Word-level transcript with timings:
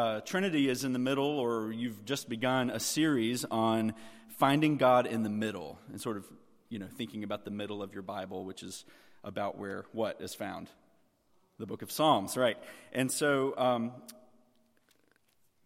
Uh, 0.00 0.18
Trinity 0.22 0.66
is 0.70 0.82
in 0.82 0.94
the 0.94 0.98
middle, 0.98 1.38
or 1.38 1.70
you've 1.72 2.06
just 2.06 2.26
begun 2.26 2.70
a 2.70 2.80
series 2.80 3.44
on 3.44 3.92
finding 4.38 4.78
God 4.78 5.06
in 5.06 5.24
the 5.24 5.28
middle, 5.28 5.78
and 5.90 6.00
sort 6.00 6.16
of, 6.16 6.24
you 6.70 6.78
know, 6.78 6.86
thinking 6.86 7.22
about 7.22 7.44
the 7.44 7.50
middle 7.50 7.82
of 7.82 7.92
your 7.92 8.02
Bible, 8.02 8.46
which 8.46 8.62
is 8.62 8.86
about 9.22 9.58
where 9.58 9.84
what 9.92 10.18
is 10.22 10.34
found? 10.34 10.70
The 11.58 11.66
book 11.66 11.82
of 11.82 11.92
Psalms, 11.92 12.38
right? 12.38 12.56
And 12.94 13.12
so, 13.12 13.54
um, 13.58 13.92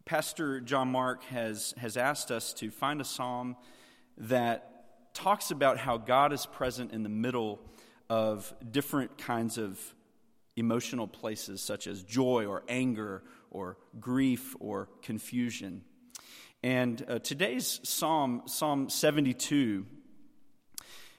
Pastor 0.04 0.60
John 0.60 0.88
Mark 0.88 1.22
has, 1.26 1.72
has 1.76 1.96
asked 1.96 2.32
us 2.32 2.52
to 2.54 2.72
find 2.72 3.00
a 3.00 3.04
psalm 3.04 3.54
that 4.18 5.14
talks 5.14 5.52
about 5.52 5.78
how 5.78 5.96
God 5.96 6.32
is 6.32 6.44
present 6.44 6.90
in 6.90 7.04
the 7.04 7.08
middle 7.08 7.60
of 8.10 8.52
different 8.68 9.16
kinds 9.16 9.58
of 9.58 9.78
emotional 10.56 11.06
places, 11.06 11.60
such 11.62 11.86
as 11.86 12.02
joy 12.02 12.46
or 12.46 12.64
anger 12.68 13.22
or 13.54 13.78
grief 14.00 14.54
or 14.60 14.90
confusion. 15.00 15.82
And 16.62 17.02
uh, 17.08 17.18
today's 17.20 17.80
psalm, 17.84 18.42
Psalm 18.46 18.90
72, 18.90 19.86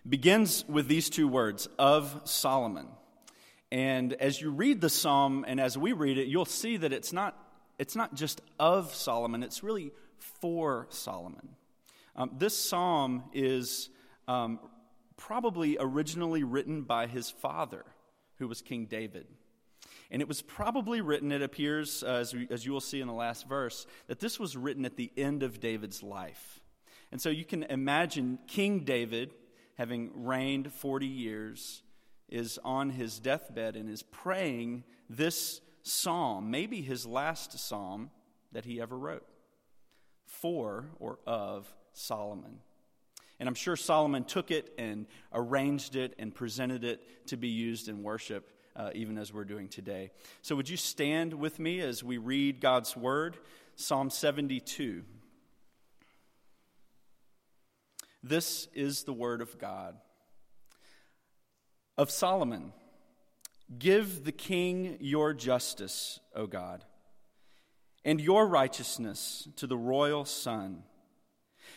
begins 0.08 0.66
with 0.68 0.88
these 0.88 1.10
two 1.10 1.28
words 1.28 1.68
of 1.80 2.22
Solomon. 2.26 2.88
And 3.72 4.14
as 4.14 4.40
you 4.40 4.52
read 4.52 4.82
the 4.82 4.90
psalm 4.90 5.46
and 5.48 5.60
as 5.60 5.78
we 5.78 5.94
read 5.94 6.18
it, 6.18 6.28
you'll 6.28 6.46
see 6.46 6.78
that 6.78 6.94
it's 6.94 7.14
not, 7.14 7.38
it's 7.80 7.96
not 7.96 8.14
just 8.14 8.42
of 8.60 8.94
Solomon, 8.94 9.42
it's 9.42 9.64
really 9.64 9.92
for 10.18 10.88
Solomon. 10.90 11.50
Um, 12.16 12.32
this 12.38 12.56
psalm 12.56 13.24
is 13.34 13.90
um, 14.28 14.60
probably 15.18 15.78
originally 15.80 16.44
written 16.44 16.84
by 16.84 17.08
his 17.08 17.30
father, 17.30 17.86
who 18.38 18.48
was 18.48 18.62
King 18.62 18.86
David. 18.86 19.26
And 20.12 20.22
it 20.22 20.28
was 20.28 20.42
probably 20.42 21.02
written, 21.02 21.32
it 21.32 21.42
appears, 21.42 22.04
uh, 22.04 22.14
as, 22.14 22.34
we, 22.34 22.48
as 22.52 22.66
you 22.66 22.72
will 22.72 22.82
see 22.82 23.02
in 23.02 23.08
the 23.08 23.14
last 23.14 23.48
verse, 23.48 23.88
that 24.08 24.20
this 24.20 24.40
was 24.40 24.56
written 24.56 24.86
at 24.86 24.96
the 24.96 25.12
end 25.18 25.44
of 25.44 25.60
David's 25.60 26.04
life. 26.04 26.62
And 27.12 27.22
so 27.22 27.30
you 27.30 27.46
can 27.46 27.64
imagine 27.64 28.40
King 28.48 28.82
David, 28.82 29.34
having 29.78 30.12
reigned 30.26 30.72
40 30.72 31.08
years, 31.08 31.84
is 32.30 32.60
on 32.64 32.92
his 32.92 33.20
deathbed 33.20 33.76
and 33.76 33.90
is 33.90 34.04
praying 34.04 34.84
this 35.10 35.62
psalm, 35.84 36.50
maybe 36.50 36.82
his 36.82 37.06
last 37.06 37.58
psalm 37.58 38.10
that 38.52 38.66
he 38.66 38.82
ever 38.82 38.98
wrote, 38.98 39.26
for 40.26 40.90
or 41.00 41.20
of 41.26 41.72
Solomon. 41.94 42.60
And 43.40 43.50
I'm 43.50 43.56
sure 43.56 43.76
Solomon 43.76 44.24
took 44.24 44.50
it 44.50 44.74
and 44.78 45.08
arranged 45.34 45.96
it 45.96 46.16
and 46.18 46.34
presented 46.34 46.84
it 46.84 47.28
to 47.28 47.38
be 47.38 47.50
used 47.50 47.90
in 47.90 48.02
worship 48.02 48.50
uh, 48.76 48.90
even 48.94 49.18
as 49.18 49.34
we're 49.34 49.46
doing 49.46 49.68
today. 49.68 50.12
So, 50.42 50.56
would 50.56 50.70
you 50.70 50.78
stand 50.78 51.34
with 51.34 51.60
me 51.60 51.80
as 51.80 52.04
we 52.04 52.18
read 52.18 52.60
God's 52.60 52.96
word? 52.96 53.38
Psalm 53.76 54.10
72. 54.10 55.04
This 58.24 58.68
is 58.74 59.04
the 59.04 59.14
word 59.14 59.42
of 59.42 59.58
God. 59.60 59.96
Of 61.98 62.10
Solomon, 62.10 62.74
give 63.78 64.26
the 64.26 64.32
king 64.32 64.98
your 65.00 65.34
justice, 65.34 66.20
O 66.36 66.48
God, 66.48 66.84
and 68.04 68.20
your 68.20 68.48
righteousness 68.48 69.48
to 69.58 69.68
the 69.68 69.78
royal 69.78 70.26
son. 70.26 70.84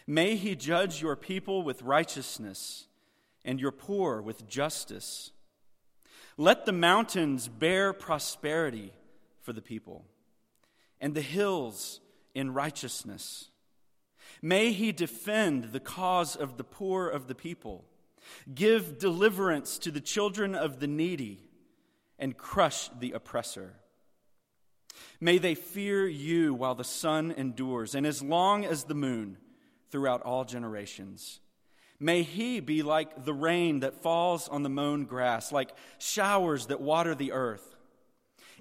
May 0.07 0.37
he 0.37 0.57
judge 0.57 1.03
your 1.03 1.17
people 1.17 1.63
with 1.63 1.83
righteousness 1.83 2.87
and 3.45 3.61
your 3.61 3.73
poor 3.73 4.21
with 4.21 4.49
justice. 4.49 5.33
Let 6.41 6.67
the 6.67 6.73
mountains 6.73 7.49
bear 7.49 7.93
prosperity 7.93 8.93
for 9.43 9.53
the 9.53 9.61
people, 9.61 10.05
and 11.01 11.13
the 11.13 11.21
hills 11.21 12.01
in 12.33 12.55
righteousness. 12.55 13.51
May 14.41 14.73
he 14.73 14.93
defend 14.93 15.73
the 15.73 15.81
cause 15.81 16.37
of 16.37 16.57
the 16.57 16.63
poor 16.63 17.09
of 17.09 17.27
the 17.27 17.35
people, 17.35 17.85
give 18.55 18.99
deliverance 18.99 19.79
to 19.79 19.91
the 19.91 20.01
children 20.01 20.55
of 20.55 20.79
the 20.79 20.87
needy, 20.87 21.41
and 22.21 22.39
crush 22.39 22.89
the 22.97 23.13
oppressor. 23.13 23.75
May 25.21 25.39
they 25.39 25.57
fear 25.57 26.07
you 26.07 26.55
while 26.55 26.77
the 26.77 26.85
sun 26.85 27.33
endures, 27.33 27.97
and 27.97 28.07
as 28.07 28.23
long 28.23 28.65
as 28.65 28.85
the 28.85 28.95
moon 28.95 29.39
throughout 29.91 30.23
all 30.23 30.45
generations. 30.45 31.41
May 32.01 32.23
he 32.23 32.61
be 32.61 32.83
like 32.83 33.25
the 33.25 33.35
rain 33.35 33.81
that 33.81 34.03
falls 34.03 34.49
on 34.49 34.63
the 34.63 34.69
mown 34.69 35.05
grass, 35.05 35.51
like 35.51 35.73
showers 35.99 36.67
that 36.67 36.81
water 36.81 37.15
the 37.15 37.33
earth. 37.33 37.77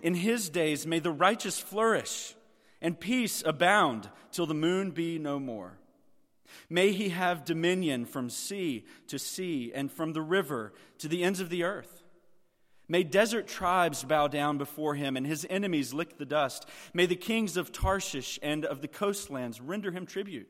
In 0.02 0.16
his 0.16 0.50
days 0.50 0.88
may 0.88 1.00
the 1.00 1.12
righteous 1.12 1.60
flourish 1.60 2.36
and 2.82 3.00
peace 3.00 3.44
abound 3.46 4.10
till 4.32 4.46
the 4.46 4.54
moon 4.54 4.92
be 4.92 5.20
no 5.20 5.40
more. 5.40 5.78
May 6.70 6.92
he 6.92 7.10
have 7.10 7.46
dominion 7.46 8.06
from 8.06 8.30
sea 8.30 8.86
to 9.08 9.20
sea 9.20 9.72
and 9.74 9.92
from 9.92 10.14
the 10.14 10.22
river 10.22 10.74
to 11.00 11.08
the 11.08 11.24
ends 11.24 11.40
of 11.40 11.50
the 11.50 11.64
earth. 11.64 12.04
May 12.88 13.04
desert 13.04 13.48
tribes 13.48 14.04
bow 14.04 14.28
down 14.28 14.58
before 14.58 14.96
him 14.96 15.18
and 15.18 15.28
his 15.28 15.46
enemies 15.50 15.94
lick 15.94 16.18
the 16.18 16.26
dust. 16.26 16.66
May 16.94 17.06
the 17.06 17.16
kings 17.16 17.58
of 17.58 17.72
Tarshish 17.72 18.40
and 18.42 18.64
of 18.64 18.82
the 18.82 18.88
coastlands 18.88 19.60
render 19.60 19.92
him 19.92 20.06
tribute. 20.06 20.50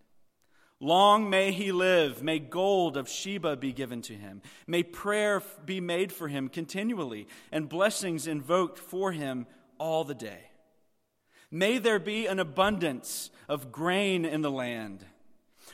Long 0.83 1.29
may 1.29 1.51
he 1.51 1.71
live. 1.71 2.23
May 2.23 2.39
gold 2.39 2.97
of 2.97 3.07
Sheba 3.07 3.55
be 3.55 3.71
given 3.71 4.01
to 4.01 4.15
him. 4.15 4.41
May 4.65 4.81
prayer 4.81 5.41
be 5.63 5.79
made 5.79 6.11
for 6.11 6.27
him 6.27 6.49
continually, 6.49 7.27
and 7.51 7.69
blessings 7.69 8.25
invoked 8.25 8.79
for 8.79 9.11
him 9.11 9.45
all 9.77 10.03
the 10.03 10.15
day. 10.15 10.49
May 11.51 11.77
there 11.77 11.99
be 11.99 12.25
an 12.25 12.39
abundance 12.39 13.29
of 13.47 13.71
grain 13.71 14.25
in 14.25 14.41
the 14.41 14.49
land. 14.49 15.05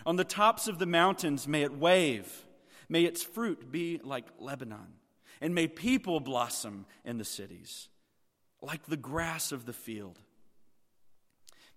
On 0.06 0.18
the 0.18 0.26
tops 0.26 0.68
of 0.68 0.78
the 0.78 0.86
mountains, 0.86 1.48
may 1.48 1.64
it 1.64 1.78
wave. 1.78 2.46
May 2.90 3.06
its 3.06 3.24
fruit 3.24 3.72
be 3.72 4.02
like 4.04 4.26
Lebanon. 4.40 4.96
And 5.40 5.56
may 5.56 5.70
people 5.70 6.20
blossom 6.20 6.86
in 7.06 7.18
the 7.18 7.24
cities, 7.24 7.88
like 8.62 8.88
the 8.88 8.98
grass 8.98 9.54
of 9.54 9.66
the 9.66 9.74
field. 9.74 10.20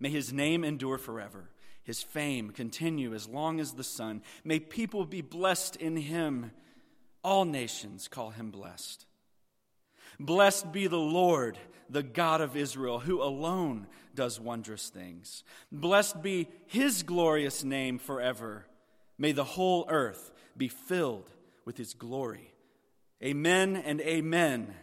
May 0.00 0.08
his 0.08 0.32
name 0.32 0.64
endure 0.64 0.98
forever 0.98 1.50
his 1.82 2.02
fame 2.02 2.50
continue 2.50 3.14
as 3.14 3.28
long 3.28 3.60
as 3.60 3.72
the 3.72 3.84
sun. 3.84 4.22
May 4.44 4.60
people 4.60 5.04
be 5.04 5.22
blessed 5.22 5.76
in 5.76 5.96
him. 5.96 6.52
All 7.24 7.44
nations 7.44 8.08
call 8.08 8.30
him 8.30 8.50
blessed. 8.50 9.06
Blessed 10.18 10.72
be 10.72 10.86
the 10.86 10.98
Lord, 10.98 11.58
the 11.88 12.02
God 12.02 12.40
of 12.40 12.56
Israel, 12.56 12.98
who 12.98 13.22
alone 13.22 13.86
does 14.14 14.38
wondrous 14.38 14.90
things. 14.90 15.44
Blessed 15.72 16.22
be 16.22 16.48
his 16.66 17.02
glorious 17.02 17.64
name 17.64 17.98
forever. 17.98 18.66
May 19.16 19.32
the 19.32 19.44
whole 19.44 19.86
earth 19.88 20.30
be 20.56 20.68
filled 20.68 21.30
with 21.64 21.76
his 21.76 21.94
glory. 21.94 22.52
Amen 23.22 23.76
and 23.76 24.00
amen. 24.00 24.74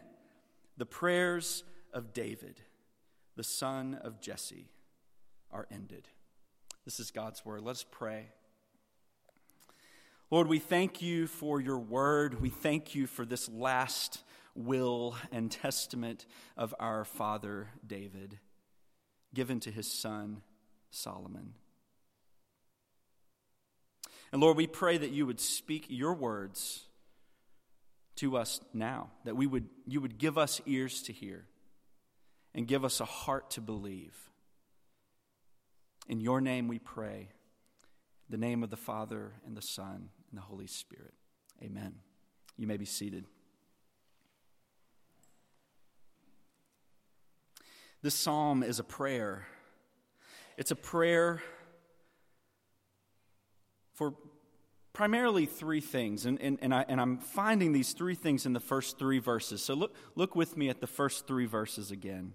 The 0.78 0.86
prayers 0.86 1.64
of 1.94 2.14
David, 2.14 2.62
the 3.36 3.44
son 3.44 4.00
of 4.04 4.22
Jesse, 4.22 4.70
are 5.52 5.68
ended. 5.72 6.08
This 6.88 7.02
is 7.02 7.12
God's 7.12 7.44
word. 7.44 7.64
Let's 7.64 7.84
pray. 7.84 8.28
Lord, 10.32 10.48
we 10.48 10.58
thank 10.58 11.02
you 11.02 11.28
for 11.28 11.60
your 11.60 11.80
word. 11.80 12.40
We 12.40 12.48
thank 12.48 12.96
you 12.96 13.08
for 13.08 13.26
this 13.26 13.50
last 13.50 14.24
will 14.56 15.18
and 15.34 15.52
testament 15.52 16.26
of 16.56 16.74
our 16.80 17.04
father 17.04 17.68
David, 17.86 18.40
given 19.34 19.60
to 19.60 19.70
his 19.70 19.92
son 19.92 20.44
Solomon. 20.90 21.56
And 24.32 24.42
Lord, 24.42 24.56
we 24.56 24.66
pray 24.66 24.98
that 24.98 25.12
you 25.12 25.26
would 25.26 25.42
speak 25.42 25.88
your 25.90 26.14
words 26.14 26.86
to 28.16 28.38
us 28.38 28.62
now, 28.74 29.10
that 29.26 29.36
we 29.36 29.46
would, 29.46 29.68
you 29.86 30.00
would 30.00 30.18
give 30.18 30.38
us 30.38 30.62
ears 30.66 31.02
to 31.02 31.12
hear 31.12 31.48
and 32.56 32.66
give 32.66 32.86
us 32.86 33.02
a 33.02 33.06
heart 33.06 33.50
to 33.52 33.60
believe. 33.60 34.27
In 36.08 36.22
your 36.22 36.42
name 36.42 36.68
we 36.68 36.80
pray. 36.80 37.30
The 38.30 38.38
name 38.38 38.64
of 38.64 38.70
the 38.70 38.78
Father 38.78 39.34
and 39.46 39.56
the 39.56 39.62
Son 39.62 40.10
and 40.30 40.38
the 40.38 40.42
Holy 40.42 40.68
Spirit. 40.68 41.14
Amen. 41.62 41.96
You 42.58 42.68
may 42.68 42.78
be 42.78 42.86
seated. 42.86 43.26
This 48.02 48.16
psalm 48.16 48.64
is 48.64 48.80
a 48.80 48.84
prayer 48.84 49.48
It's 50.58 50.72
a 50.72 50.76
prayer 50.76 51.42
for 53.94 54.14
primarily 54.94 55.46
three 55.46 55.82
things. 55.82 56.26
And, 56.26 56.42
and, 56.42 56.58
and, 56.62 56.74
I, 56.74 56.86
and 56.88 57.00
I'm 57.00 57.20
finding 57.20 57.72
these 57.72 57.94
three 57.94 58.16
things 58.16 58.46
in 58.46 58.54
the 58.54 58.60
first 58.60 58.98
three 58.98 59.20
verses. 59.20 59.62
So 59.62 59.76
look, 59.76 59.96
look 60.16 60.36
with 60.36 60.58
me 60.58 60.70
at 60.70 60.82
the 60.82 60.88
first 60.88 61.28
three 61.28 61.46
verses 61.46 61.92
again. 61.92 62.34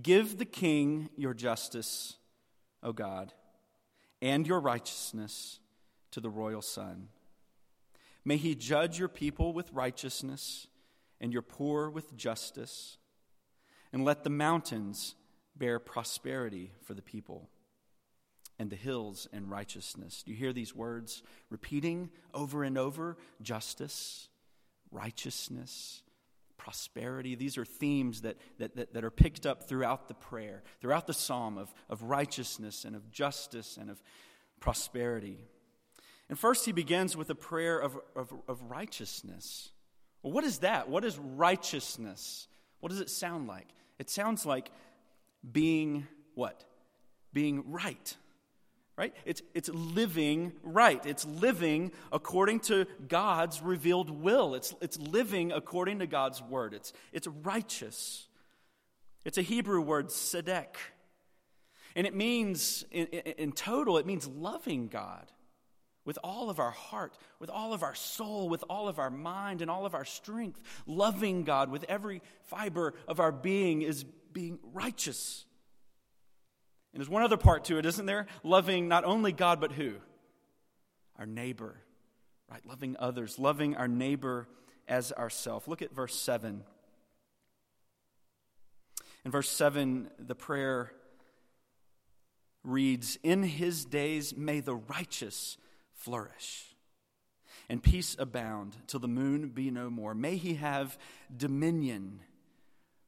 Give 0.00 0.38
the 0.38 0.44
king 0.44 1.08
your 1.16 1.34
justice, 1.34 2.16
O 2.82 2.92
God, 2.92 3.32
and 4.20 4.46
your 4.46 4.60
righteousness 4.60 5.60
to 6.10 6.20
the 6.20 6.30
royal 6.30 6.62
son. 6.62 7.08
May 8.24 8.36
he 8.36 8.54
judge 8.54 8.98
your 8.98 9.08
people 9.08 9.52
with 9.52 9.72
righteousness 9.72 10.66
and 11.20 11.32
your 11.32 11.42
poor 11.42 11.90
with 11.90 12.16
justice, 12.16 12.98
and 13.92 14.04
let 14.04 14.24
the 14.24 14.30
mountains 14.30 15.14
bear 15.56 15.78
prosperity 15.78 16.72
for 16.82 16.94
the 16.94 17.02
people 17.02 17.48
and 18.58 18.70
the 18.70 18.76
hills 18.76 19.26
and 19.32 19.50
righteousness. 19.50 20.22
Do 20.22 20.32
you 20.32 20.36
hear 20.36 20.52
these 20.52 20.74
words 20.74 21.22
repeating 21.50 22.10
over 22.32 22.62
and 22.64 22.78
over? 22.78 23.16
Justice, 23.42 24.28
righteousness, 24.90 26.03
prosperity. 26.64 27.34
These 27.34 27.58
are 27.58 27.64
themes 27.66 28.22
that, 28.22 28.38
that, 28.58 28.74
that, 28.76 28.94
that, 28.94 29.04
are 29.04 29.10
picked 29.10 29.44
up 29.44 29.68
throughout 29.68 30.08
the 30.08 30.14
prayer, 30.14 30.62
throughout 30.80 31.06
the 31.06 31.12
psalm 31.12 31.58
of, 31.58 31.74
of 31.90 32.02
righteousness 32.04 32.86
and 32.86 32.96
of 32.96 33.10
justice 33.10 33.76
and 33.78 33.90
of 33.90 34.02
prosperity. 34.60 35.44
And 36.30 36.38
first, 36.38 36.64
he 36.64 36.72
begins 36.72 37.18
with 37.18 37.28
a 37.28 37.34
prayer 37.34 37.78
of, 37.78 37.98
of, 38.16 38.32
of 38.48 38.62
righteousness. 38.62 39.72
Well, 40.22 40.32
what 40.32 40.44
is 40.44 40.60
that? 40.60 40.88
What 40.88 41.04
is 41.04 41.18
righteousness? 41.18 42.48
What 42.80 42.88
does 42.88 43.00
it 43.00 43.10
sound 43.10 43.46
like? 43.46 43.68
It 43.98 44.08
sounds 44.08 44.46
like 44.46 44.70
being 45.52 46.06
what? 46.34 46.64
Being 47.34 47.70
right 47.70 48.16
right? 48.96 49.14
It's, 49.24 49.42
it's 49.54 49.68
living 49.68 50.52
right. 50.62 51.04
It's 51.04 51.24
living 51.26 51.92
according 52.12 52.60
to 52.60 52.86
God's 53.08 53.60
revealed 53.60 54.10
will. 54.10 54.54
It's, 54.54 54.74
it's 54.80 54.98
living 54.98 55.52
according 55.52 55.98
to 55.98 56.06
God's 56.06 56.40
word. 56.42 56.74
It's, 56.74 56.92
it's 57.12 57.26
righteous. 57.26 58.28
It's 59.24 59.38
a 59.38 59.42
Hebrew 59.42 59.80
word, 59.80 60.08
tzedek. 60.08 60.76
And 61.96 62.06
it 62.06 62.14
means, 62.14 62.84
in, 62.90 63.06
in 63.06 63.52
total, 63.52 63.98
it 63.98 64.06
means 64.06 64.26
loving 64.28 64.88
God 64.88 65.30
with 66.04 66.18
all 66.22 66.50
of 66.50 66.60
our 66.60 66.70
heart, 66.70 67.16
with 67.38 67.50
all 67.50 67.72
of 67.72 67.82
our 67.82 67.94
soul, 67.94 68.48
with 68.48 68.62
all 68.68 68.88
of 68.88 68.98
our 68.98 69.10
mind, 69.10 69.62
and 69.62 69.70
all 69.70 69.86
of 69.86 69.94
our 69.94 70.04
strength. 70.04 70.60
Loving 70.86 71.44
God 71.44 71.70
with 71.70 71.84
every 71.88 72.20
fiber 72.42 72.94
of 73.08 73.20
our 73.20 73.32
being 73.32 73.82
is 73.82 74.04
being 74.04 74.58
righteous. 74.72 75.46
And 76.94 77.00
there's 77.00 77.10
one 77.10 77.24
other 77.24 77.36
part 77.36 77.64
to 77.64 77.78
it, 77.78 77.86
isn't 77.86 78.06
there? 78.06 78.26
Loving 78.44 78.86
not 78.86 79.04
only 79.04 79.32
God, 79.32 79.60
but 79.60 79.72
who? 79.72 79.94
Our 81.18 81.26
neighbor, 81.26 81.74
right? 82.48 82.64
Loving 82.64 82.94
others, 83.00 83.36
loving 83.36 83.74
our 83.74 83.88
neighbor 83.88 84.46
as 84.86 85.10
ourself. 85.10 85.66
Look 85.66 85.82
at 85.82 85.92
verse 85.92 86.14
7. 86.14 86.62
In 89.24 89.30
verse 89.32 89.50
7, 89.50 90.08
the 90.20 90.36
prayer 90.36 90.92
reads 92.62 93.18
In 93.24 93.42
his 93.42 93.84
days 93.84 94.36
may 94.36 94.60
the 94.60 94.76
righteous 94.76 95.58
flourish 95.96 96.76
and 97.68 97.82
peace 97.82 98.14
abound 98.20 98.76
till 98.86 99.00
the 99.00 99.08
moon 99.08 99.48
be 99.48 99.68
no 99.72 99.90
more. 99.90 100.14
May 100.14 100.36
he 100.36 100.54
have 100.54 100.96
dominion 101.36 102.20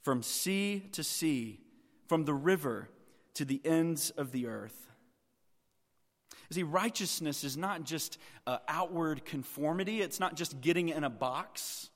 from 0.02 0.24
sea 0.24 0.88
to 0.90 1.04
sea, 1.04 1.60
from 2.08 2.24
the 2.24 2.34
river 2.34 2.88
to 3.36 3.44
the 3.44 3.60
ends 3.64 4.10
of 4.10 4.32
the 4.32 4.46
earth. 4.46 4.86
See, 6.50 6.62
righteousness 6.62 7.44
is 7.44 7.56
not 7.56 7.84
just 7.84 8.18
uh, 8.46 8.58
outward 8.68 9.24
conformity, 9.24 10.00
it's 10.00 10.20
not 10.20 10.36
just 10.36 10.60
getting 10.60 10.88
in 10.88 11.04
a 11.04 11.10
box 11.10 11.90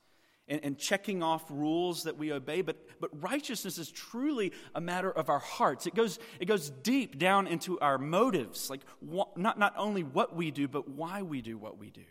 and, 0.47 0.59
and, 0.63 0.77
checking 0.77 1.23
off 1.23 1.45
rules 1.49 2.03
that 2.03 2.17
we 2.17 2.33
obey, 2.33 2.61
but, 2.61 2.75
but 2.99 3.09
righteousness 3.23 3.77
is 3.77 3.89
truly 3.89 4.51
a 4.75 4.81
matter 4.81 5.09
of 5.09 5.29
our 5.29 5.39
hearts. 5.39 5.87
It 5.87 5.95
goes, 5.95 6.19
it 6.39 6.45
goes 6.45 6.69
deep 6.69 7.17
down 7.17 7.47
into 7.47 7.79
our 7.79 7.97
motives, 7.97 8.69
like 8.69 8.81
wh- 9.07 9.37
not, 9.37 9.57
not 9.57 9.73
only 9.77 10.03
what 10.03 10.35
we 10.35 10.51
do, 10.51 10.67
but 10.67 10.89
why 10.89 11.21
we 11.21 11.41
do 11.41 11.57
what 11.57 11.77
we 11.77 11.89
do. 11.89 12.03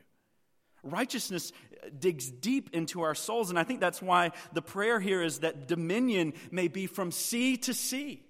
Righteousness 0.83 1.53
uh, 1.85 1.91
digs 1.99 2.31
deep 2.31 2.71
into 2.73 3.03
our 3.03 3.15
souls, 3.15 3.51
and 3.51 3.59
I 3.59 3.65
think 3.65 3.81
that's 3.81 4.01
why 4.01 4.31
the 4.55 4.63
prayer 4.63 4.99
here 5.01 5.23
is 5.23 5.41
that 5.41 5.69
dominion 5.69 6.33
may 6.51 6.69
be 6.69 6.87
from 6.87 7.13
sea 7.13 7.59
to 7.59 7.75
sea 7.75 8.23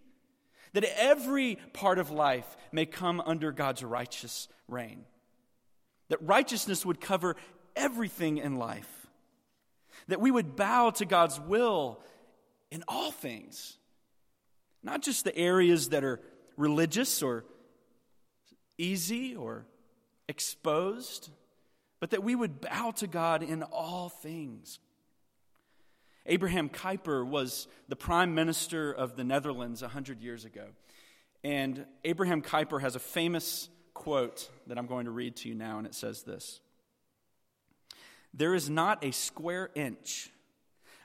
that 0.73 0.85
every 0.99 1.59
part 1.73 1.99
of 1.99 2.11
life 2.11 2.57
may 2.73 2.87
come 2.87 3.21
under 3.21 3.53
God's 3.53 3.83
righteous 3.83 4.49
reign. 4.69 5.05
That 6.09 6.23
righteousness 6.23 6.85
would 6.85 7.01
cover 7.01 7.37
everything 7.77 8.39
in 8.39 8.57
life. 8.57 9.07
That 10.09 10.21
we 10.21 10.31
would 10.31 10.57
bow 10.57 10.91
to 10.91 11.05
God's 11.05 11.39
will 11.41 12.01
in 12.71 12.85
all 12.87 13.11
things, 13.11 13.79
not 14.83 15.03
just 15.03 15.25
the 15.25 15.37
areas 15.37 15.91
that 15.91 16.05
are 16.05 16.21
religious 16.57 17.23
or 17.23 17.45
easy 18.79 19.35
or 19.35 19.67
exposed, 20.29 21.31
but 21.99 22.11
that 22.11 22.23
we 22.23 22.35
would 22.35 22.61
bow 22.61 22.93
to 22.93 23.07
God 23.07 23.43
in 23.43 23.63
all 23.63 24.09
things. 24.09 24.79
Abraham 26.31 26.69
Kuyper 26.69 27.27
was 27.27 27.67
the 27.89 27.97
prime 27.97 28.37
minister 28.37 28.93
of 28.93 29.17
the 29.17 29.25
Netherlands 29.25 29.83
100 29.83 30.23
years 30.23 30.45
ago. 30.45 30.65
And 31.43 31.87
Abraham 32.05 32.41
Kuyper 32.41 32.81
has 32.81 32.95
a 32.95 33.01
famous 33.01 33.69
quote 33.95 34.49
that 34.69 34.79
I'm 34.79 34.87
going 34.87 35.07
to 35.07 35.11
read 35.11 35.35
to 35.39 35.49
you 35.49 35.57
now, 35.57 35.79
and 35.79 35.89
it 35.89 35.95
says 35.95 36.23
this 36.23 36.61
There 38.33 38.55
is 38.55 38.71
not 38.71 39.05
a 39.05 39.11
square 39.11 39.71
inch 39.75 40.31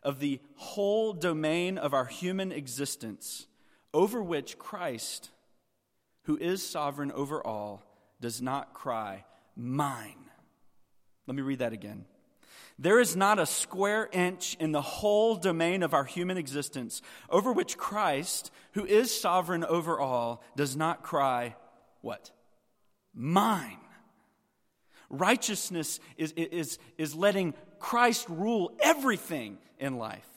of 0.04 0.20
the 0.20 0.40
whole 0.58 1.12
domain 1.12 1.80
of 1.80 1.96
our 1.96 2.06
human 2.06 2.52
existence 2.52 3.48
over 3.96 4.22
which 4.22 4.60
Christ, 4.60 5.32
who 6.26 6.38
is 6.38 6.62
sovereign 6.62 7.12
over 7.12 7.46
all, 7.46 7.82
does 8.22 8.44
not 8.44 8.76
cry, 8.76 9.26
Mine. 9.56 10.30
Let 11.26 11.36
me 11.36 11.42
read 11.42 11.60
that 11.60 11.74
again. 11.74 12.06
There 12.78 13.00
is 13.00 13.16
not 13.16 13.40
a 13.40 13.46
square 13.46 14.10
inch 14.12 14.58
in 14.60 14.72
the 14.74 14.82
whole 14.82 15.36
domain 15.36 15.82
of 15.82 15.94
our 15.94 16.04
human 16.04 16.38
existence 16.38 17.02
over 17.30 17.54
which 17.54 17.78
Christ, 17.78 18.52
who 18.74 18.86
is 18.86 19.18
sovereign 19.18 19.64
over 19.64 19.98
all, 20.00 20.44
does 20.56 20.76
not 20.76 21.04
cry, 21.04 21.56
What? 22.02 22.32
Mine. 23.14 23.78
Righteousness 25.10 26.00
is, 26.18 26.34
is, 26.34 26.80
is 26.98 27.16
letting 27.16 27.54
Christ 27.80 28.28
rule 28.28 28.76
everything 28.82 29.58
in 29.80 29.98
life. 29.98 30.28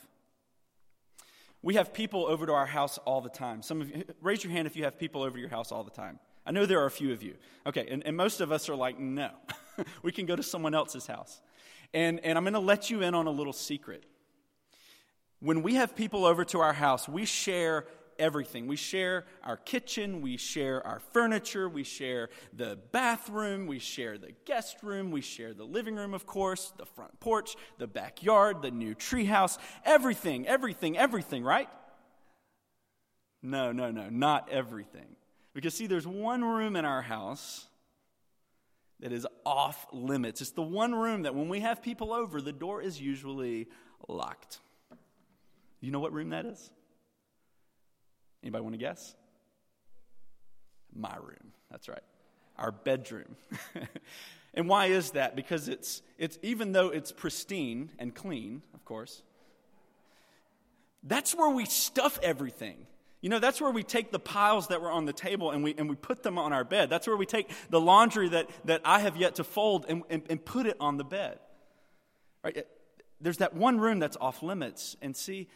We 1.61 1.75
have 1.75 1.93
people 1.93 2.27
over 2.27 2.47
to 2.47 2.53
our 2.53 2.67
house 2.67 2.99
all 2.99 3.21
the 3.21 3.29
time. 3.29 3.63
Some 3.63 3.81
of 3.81 3.91
you, 3.91 4.05
raise 4.21 4.45
your 4.45 4.53
hand 4.53 4.67
if 4.67 4.77
you 4.77 4.85
have 4.85 4.99
people 4.99 5.23
over 5.23 5.35
to 5.35 5.41
your 5.41 5.51
house 5.51 5.73
all 5.73 5.83
the 5.83 5.91
time. 5.91 6.21
I 6.47 6.53
know 6.53 6.67
there 6.67 6.81
are 6.81 6.87
a 6.87 6.91
few 6.91 7.13
of 7.13 7.23
you. 7.23 7.35
Okay, 7.67 7.87
and, 7.91 8.07
and 8.07 8.17
most 8.17 8.41
of 8.41 8.53
us 8.53 8.69
are 8.69 8.77
like, 8.77 8.99
no, 8.99 9.31
we 10.03 10.13
can 10.13 10.25
go 10.27 10.37
to 10.37 10.43
someone 10.43 10.75
else's 10.75 11.07
house. 11.07 11.41
And, 11.95 12.21
and 12.21 12.37
I'm 12.37 12.45
going 12.45 12.55
to 12.55 12.61
let 12.61 12.91
you 12.91 13.03
in 13.03 13.15
on 13.15 13.27
a 13.27 13.31
little 13.31 13.53
secret. 13.53 14.05
When 15.41 15.63
we 15.63 15.75
have 15.75 15.95
people 15.95 16.25
over 16.25 16.45
to 16.47 16.61
our 16.61 16.73
house, 16.73 17.09
we 17.09 17.25
share 17.25 17.87
everything. 18.19 18.67
We 18.67 18.77
share 18.77 19.25
our 19.45 19.57
kitchen, 19.57 20.21
we 20.21 20.37
share 20.37 20.85
our 20.87 20.99
furniture, 21.13 21.69
we 21.69 21.85
share 21.85 22.31
the 22.53 22.79
bathroom, 22.93 23.67
we 23.67 23.79
share 23.79 24.19
the 24.19 24.33
guest 24.45 24.83
room, 24.83 25.11
we 25.11 25.21
share 25.21 25.55
the 25.55 25.65
living 25.65 25.95
room, 25.95 26.15
of 26.15 26.27
course, 26.27 26.73
the 26.77 26.87
front 26.87 27.19
porch, 27.21 27.55
the 27.79 27.87
backyard, 27.87 28.63
the 28.63 28.71
new 28.71 28.95
treehouse, 28.95 29.59
everything, 29.85 30.47
everything, 30.47 30.99
everything, 30.99 31.45
right? 31.45 31.69
No, 33.43 33.73
no, 33.73 33.91
no, 33.91 34.09
not 34.09 34.49
everything. 34.51 35.17
Because, 35.55 35.75
see, 35.75 35.87
there's 35.87 36.07
one 36.07 36.45
room 36.45 36.77
in 36.77 36.85
our 36.85 37.03
house 37.03 37.69
that 39.01 39.13
is 39.13 39.27
off 39.47 39.87
limits. 39.93 40.41
It's 40.41 40.51
the 40.51 40.63
one 40.63 40.95
room 40.95 41.23
that 41.23 41.35
when 41.35 41.49
we 41.49 41.61
have 41.61 41.83
people 41.83 42.13
over, 42.13 42.41
the 42.41 42.53
door 42.53 42.83
is 42.83 43.01
usually 43.01 43.69
locked. 44.09 44.59
You 45.81 45.91
know 45.93 46.01
what 46.01 46.13
room 46.13 46.31
that 46.31 46.47
is? 46.47 46.71
Anybody 48.43 48.63
want 48.63 48.75
to 48.75 48.79
guess? 48.79 49.15
My 50.95 51.15
room. 51.17 51.53
That's 51.71 51.89
right. 51.89 52.03
Our 52.57 52.73
bedroom. 52.73 53.37
and 54.55 54.69
why 54.69 54.87
is 54.87 55.13
that? 55.13 55.37
Because 55.37 55.69
it's 55.69 56.03
it's 56.17 56.39
even 56.43 56.73
though 56.73 56.89
it's 56.89 57.13
pristine 57.13 57.91
and 57.99 58.15
clean, 58.15 58.63
of 58.75 58.85
course, 58.85 59.23
that's 61.05 61.35
where 61.35 61.51
we 61.51 61.67
stuff 61.67 62.19
everything. 62.23 62.87
You 63.21 63.31
know, 63.31 63.41
that's 63.41 63.61
where 63.61 63.71
we 63.71 63.83
take 63.83 64.13
the 64.13 64.21
piles 64.21 64.69
that 64.69 64.81
were 64.81 64.91
on 64.91 65.05
the 65.05 65.13
table 65.13 65.51
and 65.51 65.65
we, 65.65 65.75
and 65.77 65.89
we 65.89 65.97
put 65.97 66.23
them 66.23 66.39
on 66.39 66.53
our 66.53 66.65
bed. 66.65 66.89
That's 66.89 67.07
where 67.07 67.17
we 67.17 67.27
take 67.27 67.51
the 67.69 67.81
laundry 67.81 68.29
that, 68.29 68.49
that 68.65 68.83
I 68.85 69.01
have 69.01 69.17
yet 69.17 69.37
to 69.37 69.45
fold 69.45 69.87
and, 69.89 70.03
and, 70.09 70.23
and 70.31 70.45
put 70.45 70.67
it 70.67 70.77
on 70.79 70.99
the 70.99 71.05
bed. 71.05 71.39
Right? 72.45 72.65
There's 73.21 73.39
that 73.39 73.55
one 73.55 73.81
room 73.81 73.99
that's 73.99 74.17
off 74.21 74.43
limits. 74.43 74.97
And 75.03 75.17
see, 75.17 75.49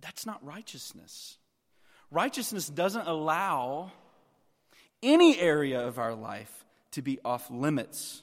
that's 0.00 0.24
not 0.24 0.44
righteousness. 0.44 1.38
Righteousness 2.12 2.68
doesn't 2.68 3.08
allow 3.08 3.90
any 5.02 5.38
area 5.38 5.84
of 5.84 5.98
our 5.98 6.14
life 6.14 6.64
to 6.92 7.02
be 7.02 7.18
off 7.24 7.50
limits. 7.50 8.22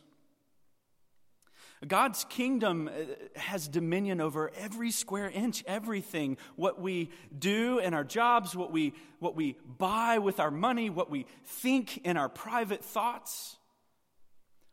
God's 1.88 2.26
kingdom 2.26 2.90
uh, 2.90 3.40
has 3.40 3.68
dominion 3.68 4.20
over 4.20 4.52
every 4.58 4.92
square 4.92 5.30
inch, 5.30 5.64
everything. 5.66 6.38
What 6.58 6.82
we 6.82 7.10
do 7.38 7.80
in 7.80 7.94
our 7.94 8.04
jobs, 8.04 8.54
what 8.56 8.72
we, 8.72 8.94
what 9.20 9.36
we 9.36 9.58
buy 9.78 10.18
with 10.18 10.42
our 10.42 10.52
money, 10.52 10.90
what 10.90 11.10
we 11.10 11.26
think 11.46 12.00
in 12.00 12.18
our 12.18 12.28
private 12.28 12.84
thoughts, 12.84 13.58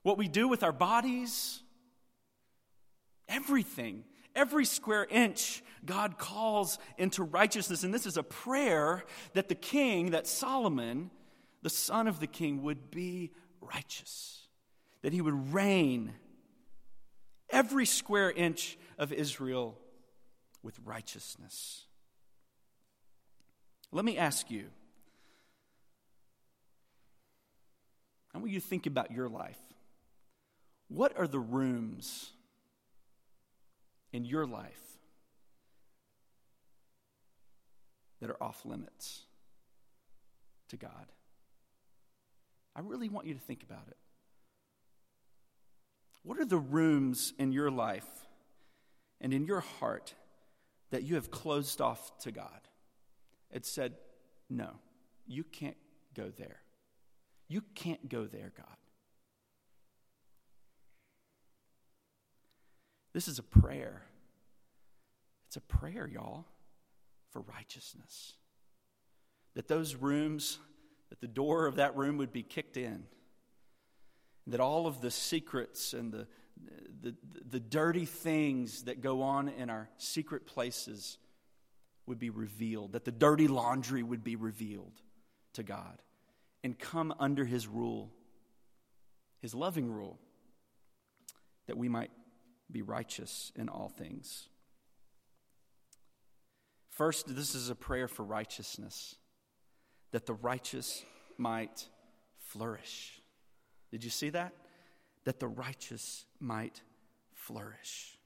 what 0.02 0.18
we 0.18 0.26
do 0.26 0.48
with 0.48 0.64
our 0.64 0.72
bodies. 0.72 1.62
Everything, 3.28 4.04
every 4.34 4.64
square 4.64 5.06
inch, 5.08 5.62
God 5.84 6.18
calls 6.18 6.78
into 6.98 7.22
righteousness. 7.22 7.84
And 7.84 7.94
this 7.94 8.06
is 8.06 8.16
a 8.16 8.22
prayer 8.22 9.04
that 9.34 9.48
the 9.48 9.54
king, 9.54 10.10
that 10.10 10.26
Solomon, 10.26 11.10
the 11.62 11.70
son 11.70 12.08
of 12.08 12.18
the 12.18 12.26
king, 12.26 12.62
would 12.62 12.90
be 12.90 13.30
righteous, 13.60 14.46
that 15.02 15.12
he 15.12 15.20
would 15.20 15.52
reign 15.52 16.12
every 17.50 17.86
square 17.86 18.30
inch 18.30 18.78
of 18.98 19.12
Israel 19.12 19.78
with 20.62 20.78
righteousness. 20.84 21.84
Let 23.92 24.04
me 24.04 24.18
ask 24.18 24.50
you 24.50 24.66
I 28.34 28.38
want 28.38 28.50
you 28.50 28.60
to 28.60 28.66
think 28.66 28.84
about 28.84 29.12
your 29.12 29.30
life. 29.30 29.58
What 30.88 31.18
are 31.18 31.26
the 31.26 31.38
rooms 31.38 32.32
in 34.12 34.26
your 34.26 34.46
life 34.46 34.98
that 38.20 38.28
are 38.28 38.42
off 38.42 38.66
limits 38.66 39.22
to 40.68 40.76
God? 40.76 40.90
I 42.74 42.80
really 42.80 43.08
want 43.08 43.26
you 43.26 43.32
to 43.32 43.40
think 43.40 43.62
about 43.62 43.84
it. 43.88 43.96
What 46.26 46.40
are 46.40 46.44
the 46.44 46.58
rooms 46.58 47.32
in 47.38 47.52
your 47.52 47.70
life 47.70 48.26
and 49.20 49.32
in 49.32 49.44
your 49.44 49.60
heart 49.60 50.12
that 50.90 51.04
you 51.04 51.14
have 51.14 51.30
closed 51.30 51.80
off 51.80 52.18
to 52.22 52.32
God? 52.32 52.68
It 53.52 53.64
said, 53.64 53.94
No, 54.50 54.70
you 55.28 55.44
can't 55.44 55.76
go 56.14 56.32
there. 56.36 56.62
You 57.46 57.62
can't 57.76 58.08
go 58.08 58.24
there, 58.24 58.52
God. 58.56 58.66
This 63.12 63.28
is 63.28 63.38
a 63.38 63.44
prayer. 63.44 64.02
It's 65.46 65.56
a 65.56 65.60
prayer, 65.60 66.08
y'all, 66.12 66.44
for 67.30 67.42
righteousness. 67.42 68.34
That 69.54 69.68
those 69.68 69.94
rooms, 69.94 70.58
that 71.08 71.20
the 71.20 71.28
door 71.28 71.66
of 71.66 71.76
that 71.76 71.96
room 71.96 72.16
would 72.16 72.32
be 72.32 72.42
kicked 72.42 72.76
in 72.76 73.04
that 74.46 74.60
all 74.60 74.86
of 74.86 75.00
the 75.00 75.10
secrets 75.10 75.92
and 75.92 76.12
the, 76.12 76.26
the, 77.02 77.14
the 77.50 77.60
dirty 77.60 78.04
things 78.04 78.84
that 78.84 79.00
go 79.00 79.22
on 79.22 79.48
in 79.48 79.70
our 79.70 79.88
secret 79.98 80.46
places 80.46 81.18
would 82.06 82.18
be 82.18 82.30
revealed, 82.30 82.92
that 82.92 83.04
the 83.04 83.12
dirty 83.12 83.48
laundry 83.48 84.02
would 84.02 84.22
be 84.22 84.36
revealed 84.36 85.02
to 85.54 85.62
God 85.62 86.00
and 86.62 86.78
come 86.78 87.12
under 87.18 87.44
His 87.44 87.66
rule, 87.66 88.12
His 89.40 89.54
loving 89.54 89.90
rule, 89.90 90.18
that 91.66 91.76
we 91.76 91.88
might 91.88 92.10
be 92.70 92.82
righteous 92.82 93.52
in 93.56 93.68
all 93.68 93.88
things. 93.88 94.48
First, 96.90 97.34
this 97.34 97.54
is 97.54 97.68
a 97.68 97.74
prayer 97.74 98.08
for 98.08 98.24
righteousness, 98.24 99.16
that 100.12 100.26
the 100.26 100.34
righteous 100.34 101.04
might 101.36 101.88
flourish. 102.38 103.20
Did 103.96 104.04
you 104.04 104.10
see 104.10 104.28
that? 104.28 104.52
That 105.24 105.40
the 105.40 105.48
righteous 105.48 106.26
might 106.38 106.82
flourish. 107.32 108.18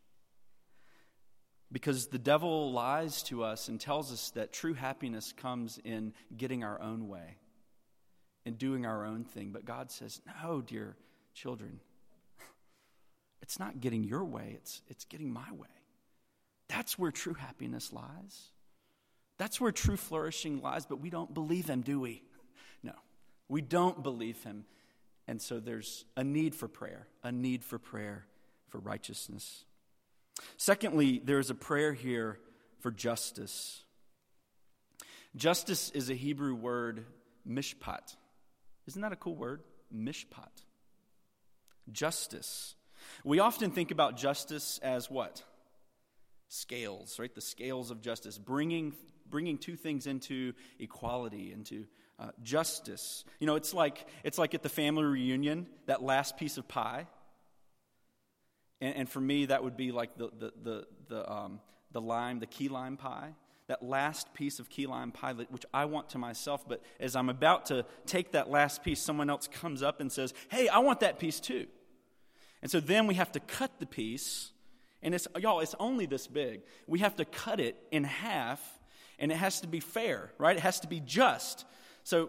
Because 1.71 2.09
the 2.09 2.19
devil 2.19 2.73
lies 2.73 3.23
to 3.25 3.45
us 3.45 3.69
and 3.69 3.81
tells 3.81 4.13
us 4.13 4.31
that 4.31 4.53
true 4.53 4.75
happiness 4.75 5.33
comes 5.33 5.79
in 5.85 6.13
getting 6.37 6.65
our 6.65 6.83
own 6.83 7.07
way 7.07 7.37
and 8.45 8.59
doing 8.59 8.85
our 8.85 9.05
own 9.07 9.23
thing. 9.23 9.51
But 9.53 9.65
God 9.65 9.93
says, 9.93 10.21
no, 10.43 10.61
dear 10.61 10.97
children, 11.35 11.79
it's 13.43 13.61
not 13.61 13.81
getting 13.81 14.03
your 14.03 14.25
way, 14.25 14.55
it's, 14.57 14.83
it's 14.89 15.05
getting 15.05 15.33
my 15.33 15.53
way. 15.53 15.69
That's 16.67 16.99
where 16.99 17.13
true 17.13 17.35
happiness 17.35 17.93
lies. 17.93 18.51
That's 19.39 19.61
where 19.61 19.71
true 19.71 19.97
flourishing 19.97 20.63
lies, 20.63 20.85
but 20.85 20.99
we 20.99 21.11
don't 21.11 21.33
believe 21.33 21.69
him, 21.69 21.83
do 21.83 22.01
we? 22.01 22.25
No, 22.83 22.95
we 23.49 23.61
don't 23.61 24.03
believe 24.03 24.43
him. 24.43 24.65
And 25.31 25.41
so 25.41 25.61
there's 25.61 26.07
a 26.17 26.25
need 26.25 26.57
for 26.57 26.67
prayer, 26.67 27.07
a 27.23 27.31
need 27.31 27.63
for 27.63 27.79
prayer 27.79 28.27
for 28.67 28.79
righteousness. 28.79 29.65
Secondly, 30.57 31.23
there's 31.25 31.51
a 31.51 31.55
prayer 31.55 31.93
here 31.93 32.41
for 32.81 32.91
justice. 32.91 33.85
Justice 35.37 35.91
is 35.91 36.11
a 36.11 36.15
Hebrew 36.15 36.57
word, 36.57 37.05
mishpat. 37.49 38.17
Isn't 38.89 39.03
that 39.03 39.13
a 39.13 39.17
cool 39.17 39.37
word? 39.37 39.63
Mishpat. 39.95 40.65
Justice. 41.93 42.75
We 43.23 43.39
often 43.39 43.71
think 43.71 43.93
about 43.93 44.17
justice 44.17 44.81
as 44.83 45.09
what? 45.09 45.45
Scales, 46.49 47.21
right? 47.21 47.33
The 47.33 47.41
scales 47.41 47.93
of 47.93 48.01
justice, 48.01 48.37
bringing, 48.37 48.95
bringing 49.29 49.59
two 49.59 49.77
things 49.77 50.09
into 50.09 50.55
equality, 50.81 51.53
into 51.53 51.87
uh, 52.21 52.31
justice. 52.43 53.25
You 53.39 53.47
know, 53.47 53.55
it's 53.55 53.73
like, 53.73 54.07
it's 54.23 54.39
like 54.39 54.55
at 54.55 54.63
the 54.63 54.69
family 54.69 55.05
reunion, 55.05 55.67
that 55.87 56.03
last 56.03 56.37
piece 56.37 56.59
of 56.59 56.69
pie. 56.69 57.07
And, 58.81 58.95
and 58.97 59.09
for 59.09 59.21
me, 59.21 59.47
that 59.47 59.65
would 59.65 59.77
be 59.77 59.91
like 59.91 60.17
the, 60.17 60.31
the, 60.39 60.53
the, 60.63 60.87
the, 61.09 61.33
um, 61.33 61.61
the 61.93 62.01
lime, 62.01 62.39
the 62.39 62.47
key 62.47 62.69
lime 62.69 62.97
pie. 62.97 63.35
That 63.69 63.83
last 63.85 64.35
piece 64.35 64.59
of 64.59 64.69
key 64.69 64.87
lime 64.87 65.13
pie, 65.13 65.33
which 65.33 65.65
I 65.73 65.85
want 65.85 66.11
to 66.11 66.19
myself, 66.19 66.69
but 66.69 66.83
as 66.99 67.15
I'm 67.15 67.29
about 67.29 67.67
to 67.67 67.87
take 68.05 68.33
that 68.33 68.51
last 68.51 68.83
piece, 68.83 69.01
someone 69.01 69.31
else 69.31 69.47
comes 69.47 69.81
up 69.81 70.01
and 70.01 70.11
says, 70.11 70.35
Hey, 70.49 70.69
I 70.69 70.79
want 70.81 71.01
that 71.01 71.21
piece 71.21 71.39
too. 71.39 71.67
And 72.63 72.71
so 72.71 72.81
then 72.81 73.07
we 73.07 73.15
have 73.15 73.31
to 73.33 73.41
cut 73.41 73.79
the 73.79 73.87
piece, 73.87 74.51
and 75.03 75.15
it's, 75.15 75.29
y'all, 75.39 75.61
it's 75.61 75.77
only 75.79 76.07
this 76.07 76.27
big. 76.27 76.63
We 76.87 76.99
have 76.99 77.17
to 77.17 77.25
cut 77.25 77.61
it 77.61 77.77
in 77.93 78.05
half, 78.05 78.61
and 79.21 79.31
it 79.31 79.37
has 79.37 79.61
to 79.61 79.69
be 79.69 79.79
fair, 79.79 80.33
right? 80.37 80.57
It 80.57 80.63
has 80.63 80.81
to 80.81 80.89
be 80.89 81.01
just. 81.01 81.65
So, 82.11 82.29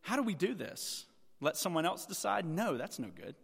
how 0.00 0.16
do 0.16 0.24
we 0.24 0.34
do 0.34 0.52
this? 0.52 1.06
Let 1.40 1.56
someone 1.56 1.86
else 1.86 2.06
decide? 2.06 2.44
No, 2.44 2.76
that's 2.76 2.98
no 2.98 3.06
good. 3.06 3.36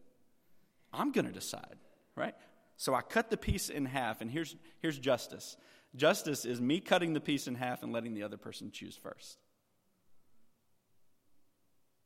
I'm 0.93 1.13
going 1.13 1.27
to 1.27 1.33
decide, 1.33 1.77
right? 2.17 2.35
So 2.77 2.97
I 2.97 3.01
cut 3.01 3.31
the 3.31 3.37
piece 3.37 3.69
in 3.69 3.85
half, 3.85 4.21
and 4.21 4.29
here's, 4.29 4.57
here's 4.81 4.99
justice. 4.99 5.57
Justice 5.95 6.45
is 6.45 6.61
me 6.61 6.81
cutting 6.81 7.13
the 7.13 7.21
piece 7.21 7.47
in 7.47 7.55
half 7.55 7.85
and 7.85 7.93
letting 7.93 8.13
the 8.13 8.25
other 8.25 8.37
person 8.37 8.73
choose 8.73 8.97
first. 8.97 9.39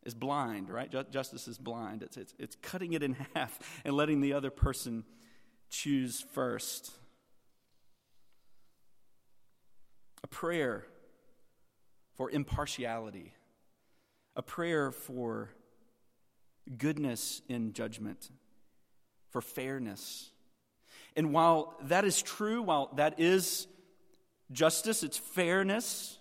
It's 0.02 0.12
blind, 0.12 0.68
right? 0.68 0.94
Justice 1.10 1.48
is 1.48 1.56
blind. 1.56 2.02
It's, 2.02 2.18
it's, 2.18 2.34
it's 2.38 2.56
cutting 2.56 2.92
it 2.92 3.02
in 3.02 3.16
half 3.34 3.58
and 3.86 3.96
letting 3.96 4.20
the 4.20 4.34
other 4.34 4.50
person 4.50 5.02
choose 5.70 6.22
first. 6.34 6.90
A 10.22 10.26
prayer 10.26 10.84
for 12.16 12.30
impartiality, 12.30 13.32
a 14.36 14.42
prayer 14.42 14.90
for 14.92 15.50
goodness 16.76 17.42
in 17.48 17.72
judgment, 17.72 18.30
for 19.30 19.40
fairness. 19.40 20.30
And 21.16 21.32
while 21.32 21.74
that 21.84 22.04
is 22.04 22.20
true, 22.22 22.62
while 22.62 22.90
that 22.96 23.18
is 23.18 23.66
justice, 24.52 25.02
it's 25.02 25.16
fairness, 25.16 26.18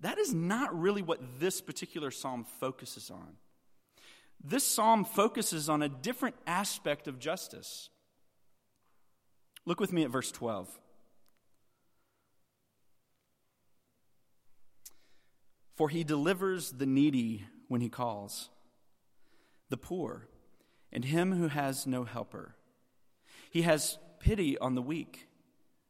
that 0.00 0.18
is 0.18 0.34
not 0.34 0.78
really 0.78 1.02
what 1.02 1.20
this 1.38 1.60
particular 1.60 2.10
psalm 2.10 2.44
focuses 2.58 3.10
on. 3.10 3.36
This 4.42 4.64
psalm 4.64 5.04
focuses 5.04 5.68
on 5.68 5.82
a 5.82 5.88
different 5.88 6.34
aspect 6.46 7.06
of 7.06 7.18
justice. 7.18 7.90
Look 9.64 9.78
with 9.78 9.92
me 9.92 10.02
at 10.02 10.10
verse 10.10 10.32
12. 10.32 10.80
For 15.82 15.88
he 15.88 16.04
delivers 16.04 16.70
the 16.70 16.86
needy 16.86 17.44
when 17.66 17.80
he 17.80 17.88
calls, 17.88 18.50
the 19.68 19.76
poor, 19.76 20.28
and 20.92 21.04
him 21.04 21.32
who 21.32 21.48
has 21.48 21.88
no 21.88 22.04
helper. 22.04 22.54
He 23.50 23.62
has 23.62 23.98
pity 24.20 24.56
on 24.56 24.76
the 24.76 24.80
weak 24.80 25.26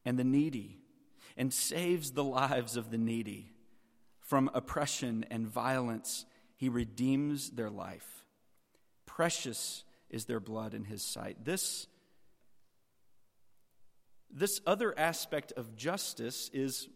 and 0.03 0.17
the 0.17 0.23
needy, 0.23 0.79
and 1.37 1.53
saves 1.53 2.13
the 2.13 2.23
lives 2.23 2.75
of 2.75 2.89
the 2.89 2.97
needy. 2.97 3.53
From 4.19 4.49
oppression 4.55 5.27
and 5.29 5.45
violence, 5.45 6.25
he 6.55 6.69
redeems 6.69 7.51
their 7.51 7.69
life. 7.69 8.25
Precious 9.05 9.83
is 10.09 10.25
their 10.25 10.39
blood 10.39 10.73
in 10.73 10.85
his 10.85 11.03
sight. 11.03 11.45
This, 11.45 11.85
this 14.31 14.59
other 14.65 14.97
aspect 14.97 15.53
of 15.55 15.75
justice 15.75 16.49
is 16.51 16.89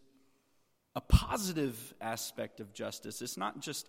a 0.98 1.00
positive 1.00 1.94
aspect 2.00 2.58
of 2.58 2.72
justice. 2.72 3.22
It's 3.22 3.36
not 3.36 3.60
just 3.60 3.88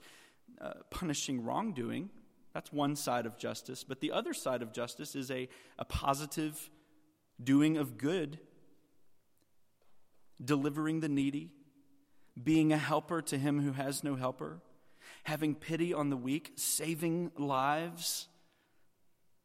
uh, 0.61 0.73
punishing 0.91 1.43
wrongdoing, 1.43 2.11
that's 2.53 2.71
one 2.71 2.95
side 2.95 3.25
of 3.25 3.35
justice. 3.35 3.83
But 3.83 3.99
the 3.99 4.11
other 4.11 4.31
side 4.31 4.61
of 4.61 4.71
justice 4.71 5.15
is 5.15 5.31
a, 5.31 5.49
a 5.79 5.85
positive 5.85 6.69
doing 7.43 7.77
of 7.77 7.97
good, 7.97 8.37
delivering 10.43 10.99
the 10.99 11.09
needy, 11.09 11.49
being 12.41 12.71
a 12.71 12.77
helper 12.77 13.23
to 13.23 13.39
him 13.39 13.59
who 13.59 13.71
has 13.71 14.03
no 14.03 14.13
helper, 14.13 14.59
having 15.23 15.55
pity 15.55 15.95
on 15.95 16.11
the 16.11 16.17
weak, 16.17 16.51
saving 16.57 17.31
lives, 17.39 18.27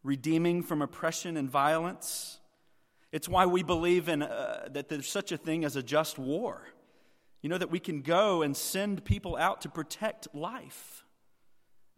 redeeming 0.02 0.62
from 0.62 0.82
oppression 0.82 1.38
and 1.38 1.48
violence. 1.48 2.40
It's 3.10 3.26
why 3.26 3.46
we 3.46 3.62
believe 3.62 4.10
in, 4.10 4.22
uh, 4.22 4.68
that 4.72 4.90
there's 4.90 5.08
such 5.08 5.32
a 5.32 5.38
thing 5.38 5.64
as 5.64 5.76
a 5.76 5.82
just 5.82 6.18
war. 6.18 6.66
You 7.44 7.50
know, 7.50 7.58
that 7.58 7.70
we 7.70 7.78
can 7.78 8.00
go 8.00 8.40
and 8.40 8.56
send 8.56 9.04
people 9.04 9.36
out 9.36 9.60
to 9.60 9.68
protect 9.68 10.34
life. 10.34 11.04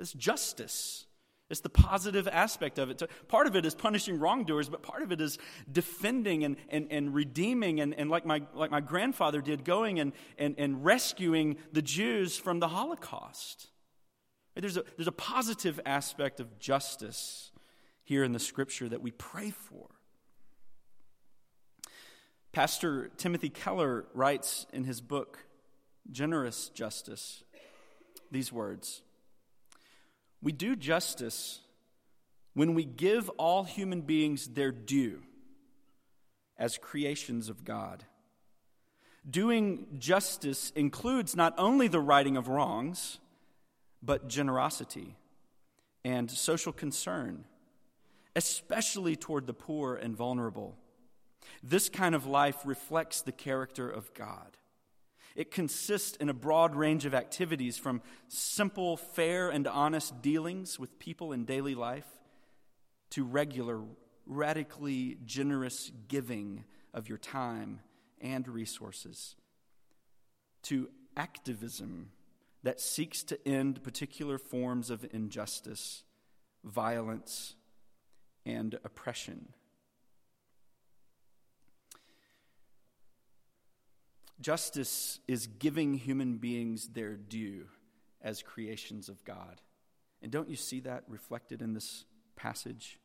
It's 0.00 0.12
justice. 0.12 1.06
It's 1.48 1.60
the 1.60 1.68
positive 1.68 2.26
aspect 2.26 2.80
of 2.80 2.90
it. 2.90 3.00
Part 3.28 3.46
of 3.46 3.54
it 3.54 3.64
is 3.64 3.72
punishing 3.72 4.18
wrongdoers, 4.18 4.68
but 4.68 4.82
part 4.82 5.04
of 5.04 5.12
it 5.12 5.20
is 5.20 5.38
defending 5.70 6.42
and, 6.42 6.56
and, 6.68 6.88
and 6.90 7.14
redeeming, 7.14 7.78
and, 7.78 7.94
and 7.94 8.10
like, 8.10 8.26
my, 8.26 8.42
like 8.54 8.72
my 8.72 8.80
grandfather 8.80 9.40
did, 9.40 9.64
going 9.64 10.00
and, 10.00 10.14
and, 10.36 10.56
and 10.58 10.84
rescuing 10.84 11.58
the 11.72 11.80
Jews 11.80 12.36
from 12.36 12.58
the 12.58 12.66
Holocaust. 12.66 13.68
There's 14.56 14.76
a, 14.76 14.84
there's 14.96 15.06
a 15.06 15.12
positive 15.12 15.78
aspect 15.86 16.40
of 16.40 16.58
justice 16.58 17.52
here 18.02 18.24
in 18.24 18.32
the 18.32 18.40
scripture 18.40 18.88
that 18.88 19.00
we 19.00 19.12
pray 19.12 19.50
for. 19.50 19.90
Pastor 22.56 23.10
Timothy 23.18 23.50
Keller 23.50 24.06
writes 24.14 24.64
in 24.72 24.84
his 24.84 25.02
book, 25.02 25.40
Generous 26.10 26.70
Justice, 26.70 27.44
these 28.30 28.50
words 28.50 29.02
We 30.40 30.52
do 30.52 30.74
justice 30.74 31.60
when 32.54 32.72
we 32.72 32.86
give 32.86 33.28
all 33.36 33.64
human 33.64 34.00
beings 34.00 34.46
their 34.48 34.72
due 34.72 35.20
as 36.56 36.78
creations 36.78 37.50
of 37.50 37.62
God. 37.62 38.04
Doing 39.28 39.88
justice 39.98 40.72
includes 40.74 41.36
not 41.36 41.52
only 41.58 41.88
the 41.88 42.00
righting 42.00 42.38
of 42.38 42.48
wrongs, 42.48 43.18
but 44.02 44.28
generosity 44.28 45.14
and 46.06 46.30
social 46.30 46.72
concern, 46.72 47.44
especially 48.34 49.14
toward 49.14 49.46
the 49.46 49.52
poor 49.52 49.94
and 49.94 50.16
vulnerable 50.16 50.78
this 51.62 51.88
kind 51.88 52.14
of 52.14 52.26
life 52.26 52.58
reflects 52.64 53.22
the 53.22 53.32
character 53.32 53.88
of 53.88 54.12
God. 54.14 54.56
It 55.34 55.50
consists 55.50 56.16
in 56.16 56.30
a 56.30 56.34
broad 56.34 56.74
range 56.74 57.04
of 57.04 57.14
activities 57.14 57.76
from 57.76 58.00
simple, 58.28 58.96
fair, 58.96 59.50
and 59.50 59.66
honest 59.66 60.22
dealings 60.22 60.78
with 60.78 60.98
people 60.98 61.32
in 61.32 61.44
daily 61.44 61.74
life 61.74 62.06
to 63.10 63.24
regular, 63.24 63.82
radically 64.24 65.18
generous 65.26 65.92
giving 66.08 66.64
of 66.94 67.08
your 67.08 67.18
time 67.18 67.80
and 68.20 68.48
resources, 68.48 69.36
to 70.62 70.88
activism 71.16 72.10
that 72.62 72.80
seeks 72.80 73.22
to 73.22 73.46
end 73.46 73.82
particular 73.82 74.38
forms 74.38 74.90
of 74.90 75.06
injustice, 75.12 76.02
violence, 76.64 77.54
and 78.46 78.78
oppression. 78.84 79.52
Justice 84.40 85.20
is 85.26 85.46
giving 85.46 85.94
human 85.94 86.36
beings 86.36 86.88
their 86.88 87.14
due 87.14 87.66
as 88.22 88.42
creations 88.42 89.08
of 89.08 89.24
God. 89.24 89.60
And 90.22 90.30
don't 90.30 90.48
you 90.48 90.56
see 90.56 90.80
that 90.80 91.04
reflected 91.08 91.62
in 91.62 91.74
this 91.74 92.04
passage? 92.36 92.98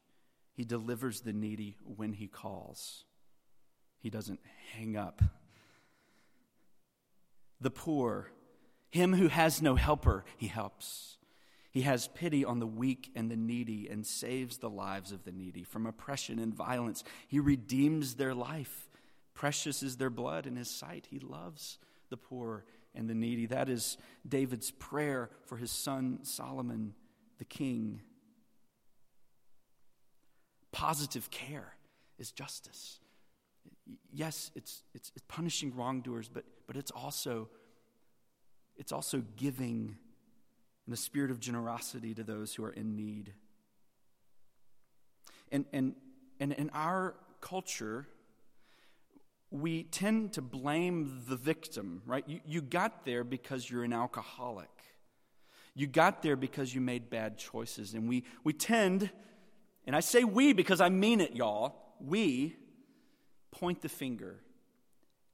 He 0.53 0.65
delivers 0.65 1.21
the 1.21 1.33
needy 1.33 1.77
when 1.83 2.13
he 2.13 2.27
calls, 2.27 3.05
he 3.99 4.09
doesn't 4.09 4.39
hang 4.73 4.97
up. 4.97 5.21
The 7.61 7.71
poor, 7.71 8.31
him 8.89 9.13
who 9.13 9.27
has 9.27 9.61
no 9.61 9.75
helper, 9.75 10.25
he 10.37 10.47
helps. 10.47 11.17
He 11.69 11.81
has 11.81 12.09
pity 12.09 12.43
on 12.43 12.59
the 12.59 12.67
weak 12.67 13.11
and 13.15 13.31
the 13.31 13.37
needy 13.37 13.87
and 13.87 14.05
saves 14.05 14.57
the 14.57 14.69
lives 14.69 15.11
of 15.11 15.23
the 15.23 15.31
needy 15.31 15.63
from 15.63 15.85
oppression 15.85 16.37
and 16.39 16.53
violence. 16.53 17.03
He 17.27 17.39
redeems 17.39 18.15
their 18.15 18.33
life. 18.33 18.89
Precious 19.33 19.81
is 19.81 19.97
their 19.97 20.09
blood 20.09 20.45
in 20.45 20.55
his 20.55 20.69
sight. 20.69 21.07
He 21.09 21.19
loves 21.19 21.77
the 22.09 22.17
poor 22.17 22.65
and 22.93 23.09
the 23.09 23.15
needy. 23.15 23.45
That 23.45 23.69
is 23.69 23.97
David's 24.27 24.71
prayer 24.71 25.29
for 25.45 25.57
his 25.57 25.71
son 25.71 26.19
Solomon, 26.23 26.93
the 27.39 27.45
king. 27.45 28.01
Positive 30.71 31.29
care 31.31 31.75
is 32.17 32.31
justice. 32.31 32.99
Yes, 34.13 34.51
it's, 34.55 34.83
it's, 34.93 35.11
punishing 35.27 35.75
wrongdoers, 35.75 36.29
but, 36.29 36.43
but 36.67 36.75
it's, 36.75 36.91
also, 36.91 37.49
it's 38.77 38.91
also 38.91 39.23
giving 39.37 39.97
in 40.87 40.91
the 40.91 40.97
spirit 40.97 41.31
of 41.31 41.39
generosity 41.39 42.13
to 42.13 42.23
those 42.23 42.53
who 42.53 42.63
are 42.63 42.71
in 42.71 42.95
need. 42.95 43.33
And, 45.51 45.65
and, 45.73 45.95
and 46.39 46.53
in 46.53 46.69
our 46.73 47.15
culture, 47.41 48.07
we 49.51 49.83
tend 49.83 50.31
to 50.33 50.41
blame 50.41 51.23
the 51.27 51.35
victim, 51.35 52.01
right? 52.05 52.23
You, 52.25 52.39
you 52.45 52.61
got 52.61 53.05
there 53.05 53.25
because 53.25 53.69
you're 53.69 53.83
an 53.83 53.91
alcoholic. 53.91 54.69
You 55.75 55.87
got 55.87 56.21
there 56.21 56.37
because 56.37 56.73
you 56.73 56.79
made 56.79 57.09
bad 57.09 57.37
choices. 57.37 57.93
And 57.93 58.07
we, 58.07 58.23
we 58.45 58.53
tend, 58.53 59.11
and 59.85 59.93
I 59.95 59.99
say 59.99 60.23
we 60.23 60.53
because 60.53 60.79
I 60.79 60.87
mean 60.87 61.19
it, 61.19 61.35
y'all, 61.35 61.75
we 61.99 62.55
point 63.51 63.81
the 63.81 63.89
finger 63.89 64.39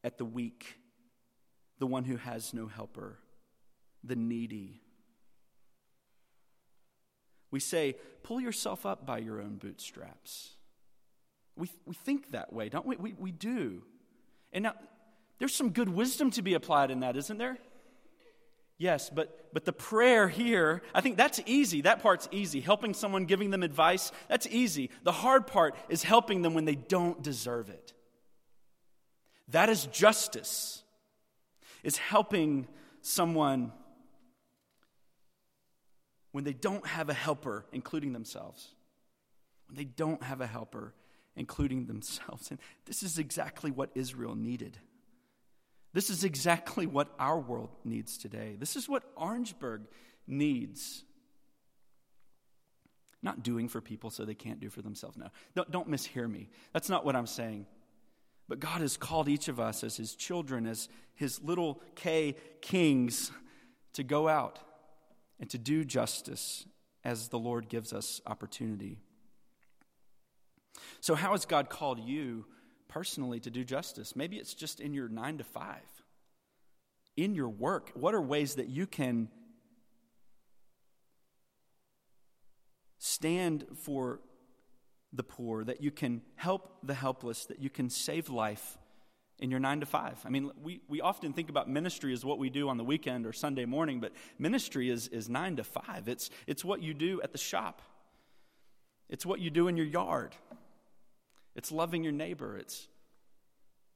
at 0.04 0.18
the 0.18 0.26
weak, 0.26 0.80
the 1.78 1.88
one 1.88 2.04
who 2.04 2.18
has 2.18 2.56
no 2.56 2.66
helper, 2.68 3.20
the 4.04 4.16
needy. 4.16 4.82
We 7.52 7.60
say, 7.60 7.96
pull 8.24 8.42
yourself 8.42 8.86
up 8.86 9.06
by 9.06 9.20
your 9.20 9.40
own 9.40 9.58
bootstraps. 9.58 10.54
We, 11.56 11.70
we 11.86 11.94
think 11.94 12.32
that 12.32 12.52
way, 12.52 12.70
don't 12.70 12.86
we? 12.86 12.96
We, 12.98 13.14
we 13.14 13.32
do. 13.32 13.84
And 14.54 14.64
now, 14.64 14.74
there's 15.40 15.54
some 15.54 15.70
good 15.70 15.90
wisdom 15.90 16.32
to 16.32 16.42
be 16.42 16.54
applied 16.54 16.92
in 16.92 17.02
that, 17.02 17.16
isn't 17.16 17.38
there? 17.38 17.58
Yes, 18.80 19.10
but, 19.10 19.50
but 19.54 19.66
the 19.66 19.74
prayer 19.74 20.28
here, 20.28 20.84
I 20.94 21.02
think 21.02 21.18
that's 21.18 21.40
easy. 21.48 21.82
That 21.82 22.02
part's 22.02 22.30
easy. 22.32 22.62
Helping 22.62 22.94
someone, 22.94 23.26
giving 23.26 23.50
them 23.50 23.64
advice, 23.64 24.12
that's 24.30 24.48
easy. 24.48 24.92
The 25.04 25.12
hard 25.12 25.48
part 25.48 25.76
is 25.90 26.04
helping 26.04 26.44
them 26.44 26.54
when 26.54 26.66
they 26.66 26.76
don't 26.76 27.22
deserve 27.24 27.70
it. 27.70 27.94
That 29.50 29.70
is 29.70 29.86
justice, 29.88 30.84
is 31.84 31.98
helping 31.98 32.68
someone 33.02 33.72
when 36.32 36.44
they 36.44 36.54
don't 36.54 36.86
have 36.86 37.10
a 37.10 37.14
helper, 37.14 37.66
including 37.72 38.14
themselves. 38.14 38.76
When 39.68 39.76
they 39.76 39.86
don't 39.86 40.22
have 40.22 40.42
a 40.42 40.48
helper, 40.48 40.94
including 41.38 41.86
themselves. 41.86 42.52
And 42.52 42.60
this 42.86 43.04
is 43.04 43.18
exactly 43.18 43.72
what 43.72 43.92
Israel 43.96 44.36
needed. 44.36 44.78
This 45.94 46.10
is 46.10 46.24
exactly 46.24 46.86
what 46.86 47.14
our 47.18 47.40
world 47.40 47.70
needs 47.86 48.18
today. 48.18 48.58
This 48.60 48.76
is 48.76 48.90
what 48.90 49.04
Orangeburg 49.16 49.84
needs. 50.28 51.04
Not 53.22 53.44
doing 53.44 53.68
for 53.70 53.82
people 53.82 54.10
so 54.10 54.26
they 54.26 54.36
can't 54.36 54.60
do 54.60 54.70
for 54.70 54.82
themselves. 54.82 55.18
No, 55.18 55.28
don't, 55.56 55.72
don't 55.72 55.90
mishear 55.90 56.30
me. 56.30 56.50
That's 56.74 56.90
not 56.90 57.06
what 57.06 57.16
I'm 57.16 57.28
saying. 57.28 57.66
But 58.50 58.60
God 58.60 58.82
has 58.82 58.98
called 58.98 59.28
each 59.28 59.48
of 59.48 59.60
us 59.60 59.84
as 59.84 59.98
His 59.98 60.16
children, 60.16 60.68
as 60.68 60.90
His 61.16 61.42
little 61.42 61.82
K 61.96 62.36
kings, 62.62 63.32
to 63.94 64.04
go 64.04 64.28
out 64.28 64.60
and 65.40 65.50
to 65.50 65.58
do 65.58 65.84
justice 65.84 66.66
as 67.04 67.30
the 67.30 67.40
Lord 67.40 67.70
gives 67.70 67.94
us 67.94 68.22
opportunity. 68.26 69.00
So, 71.02 71.16
how 71.16 71.32
has 71.32 71.46
God 71.46 71.70
called 71.70 72.00
you 72.00 72.46
personally 72.88 73.40
to 73.42 73.50
do 73.50 73.64
justice? 73.64 74.16
Maybe 74.16 74.38
it's 74.38 74.54
just 74.54 74.80
in 74.80 74.94
your 74.94 75.08
nine 75.10 75.38
to 75.38 75.44
five, 75.44 76.04
in 77.16 77.36
your 77.36 77.50
work. 77.50 77.92
What 77.94 78.14
are 78.14 78.22
ways 78.22 78.56
that 78.56 78.70
you 78.70 78.88
can 78.88 79.30
stand 83.00 83.66
for 83.84 84.20
the 85.14 85.24
poor, 85.24 85.64
that 85.64 85.82
you 85.82 85.92
can 85.92 86.22
help 86.36 86.78
the 86.84 86.94
helpless, 86.94 87.46
that 87.46 87.60
you 87.60 87.70
can 87.70 87.90
save 87.90 88.30
life 88.30 88.78
in 89.40 89.52
your 89.52 89.60
nine 89.60 89.80
to 89.80 89.86
five. 89.86 90.20
I 90.26 90.30
mean, 90.30 90.52
we, 90.62 90.82
we 90.88 91.02
often 91.02 91.34
think 91.34 91.50
about 91.50 91.70
ministry 91.70 92.12
as 92.14 92.26
what 92.26 92.40
we 92.40 92.50
do 92.50 92.70
on 92.70 92.78
the 92.78 92.84
weekend 92.84 93.26
or 93.26 93.34
Sunday 93.34 93.66
morning, 93.66 94.00
but 94.00 94.12
ministry 94.40 94.90
is, 94.90 95.08
is 95.10 95.30
nine 95.30 95.56
to 95.58 95.64
five. 95.64 96.08
It's, 96.08 96.30
it's 96.48 96.66
what 96.66 96.82
you 96.82 96.94
do 96.94 97.22
at 97.22 97.32
the 97.32 97.38
shop, 97.38 97.82
it's 99.10 99.26
what 99.26 99.40
you 99.40 99.50
do 99.50 99.68
in 99.68 99.78
your 99.78 99.86
yard, 99.86 100.36
it's 101.58 101.72
loving 101.72 102.04
your 102.04 102.14
neighbor. 102.14 102.56
It's, 102.56 102.88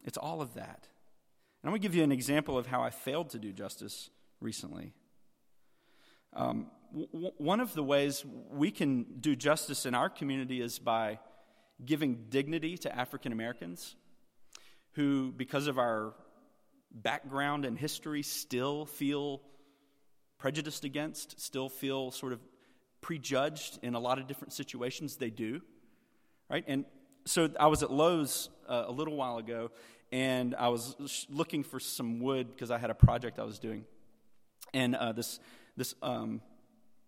it's 0.04 0.18
all 0.18 0.42
of 0.42 0.56
that. 0.56 0.88
And 1.62 1.70
I'm 1.70 1.72
going 1.72 1.82
to 1.82 1.88
give 1.88 1.96
you 1.96 2.04
an 2.04 2.12
example 2.12 2.58
of 2.58 2.66
how 2.66 2.82
I 2.82 2.90
failed 2.90 3.30
to 3.30 3.40
do 3.40 3.54
justice 3.54 4.10
recently. 4.40 4.94
Um, 6.34 6.72
w- 6.92 7.32
one 7.38 7.60
of 7.60 7.76
the 7.76 7.84
ways 7.84 8.26
we 8.50 8.72
can 8.72 9.06
do 9.20 9.36
justice 9.36 9.86
in 9.86 9.94
our 9.94 10.10
community 10.10 10.60
is 10.60 10.80
by 10.80 11.20
giving 11.86 12.26
dignity 12.30 12.78
to 12.80 12.96
African 12.96 13.32
Americans 13.32 13.96
who, 14.94 15.32
because 15.32 15.68
of 15.68 15.78
our 15.78 16.16
background 16.92 17.64
and 17.64 17.78
history, 17.78 18.24
still 18.24 18.86
feel 18.88 19.42
prejudiced 20.40 20.84
against, 20.84 21.40
still 21.40 21.70
feel 21.70 22.10
sort 22.10 22.34
of 22.34 22.40
prejudged 23.02 23.78
in 23.84 23.94
a 23.94 24.00
lot 24.00 24.18
of 24.18 24.28
different 24.28 24.52
situations 24.52 25.18
they 25.18 25.30
do. 25.30 25.62
Right? 26.50 26.66
And 26.68 26.86
so 27.26 27.50
I 27.60 27.68
was 27.68 27.84
at 27.84 27.92
Lowe's 27.92 28.50
uh, 28.68 28.86
a 28.88 28.92
little 28.92 29.16
while 29.16 29.38
ago, 29.38 29.72
and 30.12 30.56
I 30.56 30.70
was 30.70 31.26
looking 31.30 31.64
for 31.64 31.80
some 31.80 32.20
wood 32.20 32.50
because 32.54 32.72
I 32.72 32.78
had 32.78 32.90
a 32.90 32.96
project 32.96 33.40
I 33.40 33.44
was 33.44 33.60
doing. 33.60 33.86
And 34.74 34.96
uh, 34.96 35.12
this, 35.12 35.40
this 35.78 35.96
um, 36.02 36.42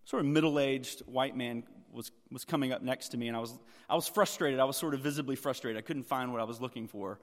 sort 0.05 0.21
of 0.21 0.27
middle 0.27 0.59
aged 0.59 1.01
white 1.01 1.35
man 1.35 1.63
was, 1.91 2.11
was 2.31 2.45
coming 2.45 2.71
up 2.71 2.81
next 2.81 3.09
to 3.09 3.17
me, 3.17 3.27
and 3.27 3.37
I 3.37 3.39
was, 3.39 3.57
I 3.89 3.95
was 3.95 4.07
frustrated. 4.07 4.59
I 4.59 4.65
was 4.65 4.77
sort 4.77 4.93
of 4.93 5.01
visibly 5.01 5.35
frustrated. 5.35 5.77
I 5.77 5.81
couldn't 5.81 6.03
find 6.03 6.31
what 6.31 6.41
I 6.41 6.45
was 6.45 6.59
looking 6.59 6.87
for. 6.87 7.19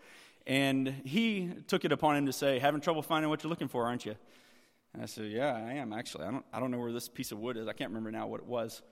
And 0.46 0.88
he 1.04 1.52
took 1.66 1.84
it 1.84 1.92
upon 1.92 2.16
him 2.16 2.26
to 2.26 2.32
say, 2.32 2.58
Having 2.58 2.80
trouble 2.80 3.02
finding 3.02 3.28
what 3.28 3.42
you're 3.42 3.50
looking 3.50 3.68
for, 3.68 3.84
aren't 3.84 4.06
you? 4.06 4.16
And 4.94 5.02
I 5.02 5.06
said, 5.06 5.30
Yeah, 5.30 5.52
I 5.54 5.74
am 5.74 5.92
actually. 5.92 6.24
I 6.24 6.30
don't, 6.30 6.44
I 6.52 6.60
don't 6.60 6.70
know 6.70 6.78
where 6.78 6.92
this 6.92 7.08
piece 7.08 7.32
of 7.32 7.38
wood 7.38 7.56
is. 7.56 7.68
I 7.68 7.72
can't 7.72 7.90
remember 7.90 8.10
now 8.10 8.26
what 8.26 8.40
it 8.40 8.46
was. 8.46 8.82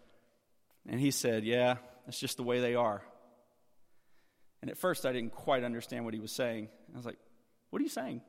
And 0.86 1.00
he 1.00 1.10
said, 1.10 1.44
Yeah, 1.44 1.76
that's 2.06 2.20
just 2.20 2.36
the 2.36 2.42
way 2.42 2.60
they 2.60 2.74
are. 2.74 3.02
And 4.60 4.70
at 4.70 4.76
first, 4.76 5.06
I 5.06 5.12
didn't 5.12 5.32
quite 5.32 5.62
understand 5.62 6.04
what 6.04 6.14
he 6.14 6.20
was 6.20 6.32
saying. 6.32 6.68
I 6.92 6.96
was 6.96 7.06
like, 7.06 7.18
What 7.70 7.80
are 7.80 7.82
you 7.82 7.88
saying? 7.90 8.22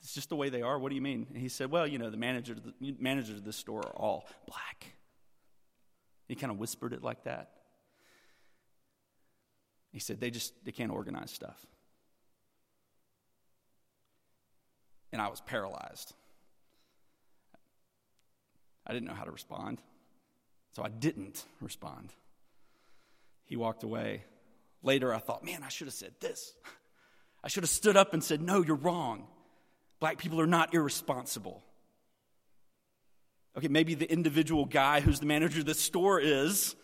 It's 0.00 0.14
just 0.14 0.30
the 0.30 0.36
way 0.36 0.48
they 0.48 0.62
are. 0.62 0.78
What 0.78 0.88
do 0.88 0.94
you 0.94 1.02
mean? 1.02 1.26
And 1.28 1.38
he 1.38 1.48
said, 1.48 1.70
Well, 1.70 1.86
you 1.86 1.98
know, 1.98 2.10
the 2.10 2.16
managers, 2.16 2.58
the 2.80 2.94
managers 2.98 3.36
of 3.36 3.44
this 3.44 3.56
store 3.56 3.80
are 3.80 3.96
all 3.96 4.26
black. 4.46 4.86
He 6.26 6.34
kind 6.34 6.50
of 6.50 6.58
whispered 6.58 6.92
it 6.92 7.02
like 7.02 7.24
that. 7.24 7.50
He 9.92 9.98
said, 9.98 10.20
They 10.20 10.30
just 10.30 10.54
they 10.64 10.72
can't 10.72 10.92
organize 10.92 11.30
stuff. 11.30 11.66
And 15.12 15.20
I 15.20 15.28
was 15.28 15.40
paralyzed. 15.40 16.14
I 18.86 18.92
didn't 18.92 19.08
know 19.08 19.14
how 19.14 19.24
to 19.24 19.30
respond. 19.30 19.82
So 20.72 20.82
I 20.82 20.88
didn't 20.88 21.44
respond. 21.60 22.12
He 23.44 23.56
walked 23.56 23.82
away. 23.82 24.24
Later, 24.82 25.14
I 25.14 25.18
thought, 25.18 25.44
man, 25.44 25.62
I 25.62 25.68
should 25.68 25.86
have 25.86 25.94
said 25.94 26.12
this. 26.20 26.54
I 27.42 27.48
should 27.48 27.62
have 27.62 27.70
stood 27.70 27.96
up 27.96 28.14
and 28.14 28.22
said, 28.22 28.40
no, 28.40 28.62
you're 28.62 28.76
wrong. 28.76 29.26
Black 29.98 30.18
people 30.18 30.40
are 30.40 30.46
not 30.46 30.74
irresponsible. 30.74 31.62
Okay, 33.56 33.68
maybe 33.68 33.94
the 33.94 34.10
individual 34.10 34.64
guy 34.64 35.00
who's 35.00 35.20
the 35.20 35.26
manager 35.26 35.60
of 35.60 35.66
the 35.66 35.74
store 35.74 36.20
is, 36.20 36.76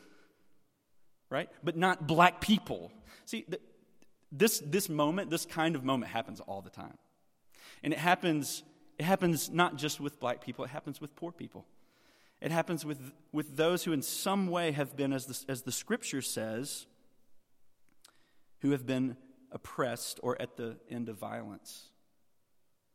right? 1.30 1.48
But 1.62 1.76
not 1.76 2.06
black 2.06 2.40
people. 2.40 2.90
See, 3.24 3.46
this, 4.32 4.62
this 4.64 4.88
moment, 4.88 5.30
this 5.30 5.46
kind 5.46 5.76
of 5.76 5.84
moment 5.84 6.10
happens 6.12 6.40
all 6.40 6.60
the 6.60 6.70
time. 6.70 6.98
And 7.82 7.92
it 7.92 7.98
happens, 7.98 8.62
it 8.98 9.04
happens 9.04 9.50
not 9.50 9.76
just 9.76 10.00
with 10.00 10.18
black 10.18 10.44
people, 10.44 10.64
it 10.64 10.70
happens 10.70 11.00
with 11.00 11.14
poor 11.16 11.32
people. 11.32 11.64
It 12.40 12.50
happens 12.50 12.84
with, 12.84 13.12
with 13.32 13.56
those 13.56 13.84
who, 13.84 13.92
in 13.92 14.02
some 14.02 14.48
way, 14.48 14.72
have 14.72 14.96
been, 14.96 15.12
as 15.12 15.26
the, 15.26 15.50
as 15.50 15.62
the 15.62 15.72
scripture 15.72 16.20
says, 16.20 16.86
who 18.60 18.70
have 18.70 18.86
been 18.86 19.16
oppressed 19.52 20.20
or 20.22 20.40
at 20.40 20.56
the 20.56 20.76
end 20.90 21.08
of 21.08 21.18
violence. 21.18 21.90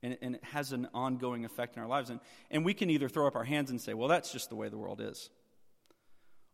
And, 0.03 0.17
and 0.21 0.35
it 0.35 0.43
has 0.43 0.71
an 0.71 0.87
ongoing 0.93 1.45
effect 1.45 1.75
in 1.75 1.81
our 1.81 1.87
lives. 1.87 2.09
And, 2.09 2.19
and 2.49 2.65
we 2.65 2.73
can 2.73 2.89
either 2.89 3.07
throw 3.07 3.27
up 3.27 3.35
our 3.35 3.43
hands 3.43 3.69
and 3.69 3.79
say, 3.79 3.93
well, 3.93 4.07
that's 4.07 4.31
just 4.31 4.49
the 4.49 4.55
way 4.55 4.69
the 4.69 4.77
world 4.77 4.99
is. 4.99 5.29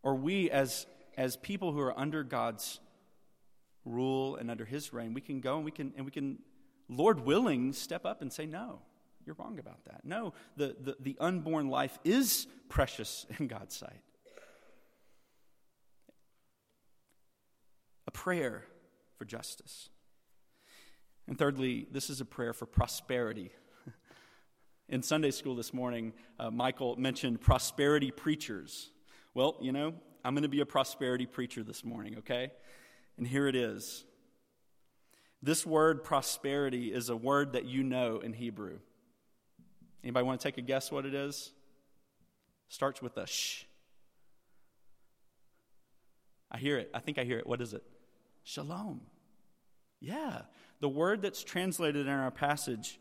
Or 0.04 0.16
we, 0.16 0.50
as, 0.52 0.86
as 1.18 1.38
people 1.38 1.72
who 1.72 1.80
are 1.80 1.98
under 1.98 2.24
God's 2.24 2.80
rule 3.86 4.36
and 4.36 4.52
under 4.52 4.66
his 4.66 4.94
reign, 4.94 5.14
we 5.14 5.22
can 5.22 5.40
go 5.40 5.56
and 5.56 5.66
we 5.66 5.72
can, 5.72 5.94
and 5.96 6.06
we 6.06 6.12
can, 6.12 6.40
Lord 6.90 7.22
willing, 7.22 7.74
step 7.74 8.06
up 8.06 8.22
and 8.22 8.32
say, 8.32 8.46
no, 8.46 8.82
you're 9.26 9.36
wrong 9.40 9.60
about 9.60 9.84
that. 9.86 10.02
No, 10.04 10.34
the, 10.56 10.76
the, 10.80 10.96
the 11.00 11.18
unborn 11.20 11.70
life 11.70 11.98
is 12.04 12.48
precious 12.70 13.26
in 13.40 13.48
God's 13.48 13.76
sight. 13.76 14.02
A 18.08 18.12
prayer 18.12 18.64
for 19.18 19.26
justice. 19.26 19.90
And 21.28 21.38
thirdly, 21.38 21.88
this 21.92 22.10
is 22.10 22.22
a 22.22 22.26
prayer 22.26 22.54
for 22.54 22.66
prosperity. 22.66 23.52
In 24.90 25.04
Sunday 25.04 25.32
school 25.32 25.56
this 25.56 25.74
morning, 25.74 26.14
uh, 26.40 26.50
Michael 26.50 26.96
mentioned 26.96 27.42
prosperity 27.42 28.12
preachers. 28.12 28.92
Well, 29.34 29.58
you 29.62 29.72
know, 29.72 29.94
I'm 30.24 30.34
going 30.34 30.44
to 30.44 30.50
be 30.50 30.62
a 30.62 30.66
prosperity 30.66 31.26
preacher 31.26 31.64
this 31.64 31.84
morning, 31.84 32.20
okay? 32.20 32.52
And 33.18 33.28
here 33.28 33.48
it 33.48 33.56
is. 33.56 34.06
This 35.42 35.66
word 35.66 36.04
prosperity 36.04 36.94
is 36.94 37.10
a 37.10 37.16
word 37.16 37.54
that 37.54 37.66
you 37.66 37.84
know 37.84 38.20
in 38.20 38.34
Hebrew. 38.34 38.80
Anybody 40.04 40.26
want 40.26 40.40
to 40.40 40.48
take 40.48 40.58
a 40.58 40.62
guess 40.62 40.92
what 40.92 41.06
it 41.06 41.14
is? 41.14 41.52
Starts 42.70 43.02
with 43.02 43.18
a 43.18 43.28
sh. 43.28 43.66
I 46.50 46.58
hear 46.58 46.78
it. 46.78 46.90
I 46.94 47.00
think 47.00 47.18
I 47.20 47.24
hear 47.24 47.40
it. 47.40 47.46
What 47.46 47.62
is 47.62 47.74
it? 47.74 47.84
Shalom. 48.48 49.02
Yeah. 50.00 50.44
The 50.80 50.88
word 50.88 51.22
that's 51.22 51.44
translated 51.44 52.08
in 52.08 52.14
our 52.14 52.32
passage, 52.32 52.98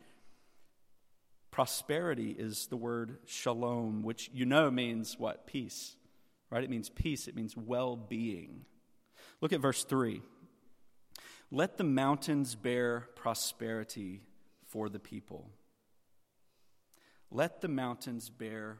prosperity, 1.52 2.34
is 2.36 2.66
the 2.66 2.76
word 2.76 3.18
shalom, 3.26 4.02
which 4.02 4.28
you 4.34 4.44
know 4.44 4.72
means 4.72 5.16
what? 5.20 5.46
Peace. 5.46 5.94
Right? 6.50 6.64
It 6.64 6.68
means 6.68 6.88
peace, 6.88 7.28
it 7.28 7.36
means 7.36 7.56
well 7.56 7.94
being. 7.94 8.64
Look 9.40 9.52
at 9.52 9.60
verse 9.60 9.84
3. 9.84 10.20
Let 11.52 11.78
the 11.78 11.84
mountains 11.84 12.56
bear 12.56 13.06
prosperity 13.14 14.22
for 14.66 14.88
the 14.88 14.98
people. 14.98 15.48
Let 17.30 17.60
the 17.60 17.68
mountains 17.68 18.30
bear 18.30 18.78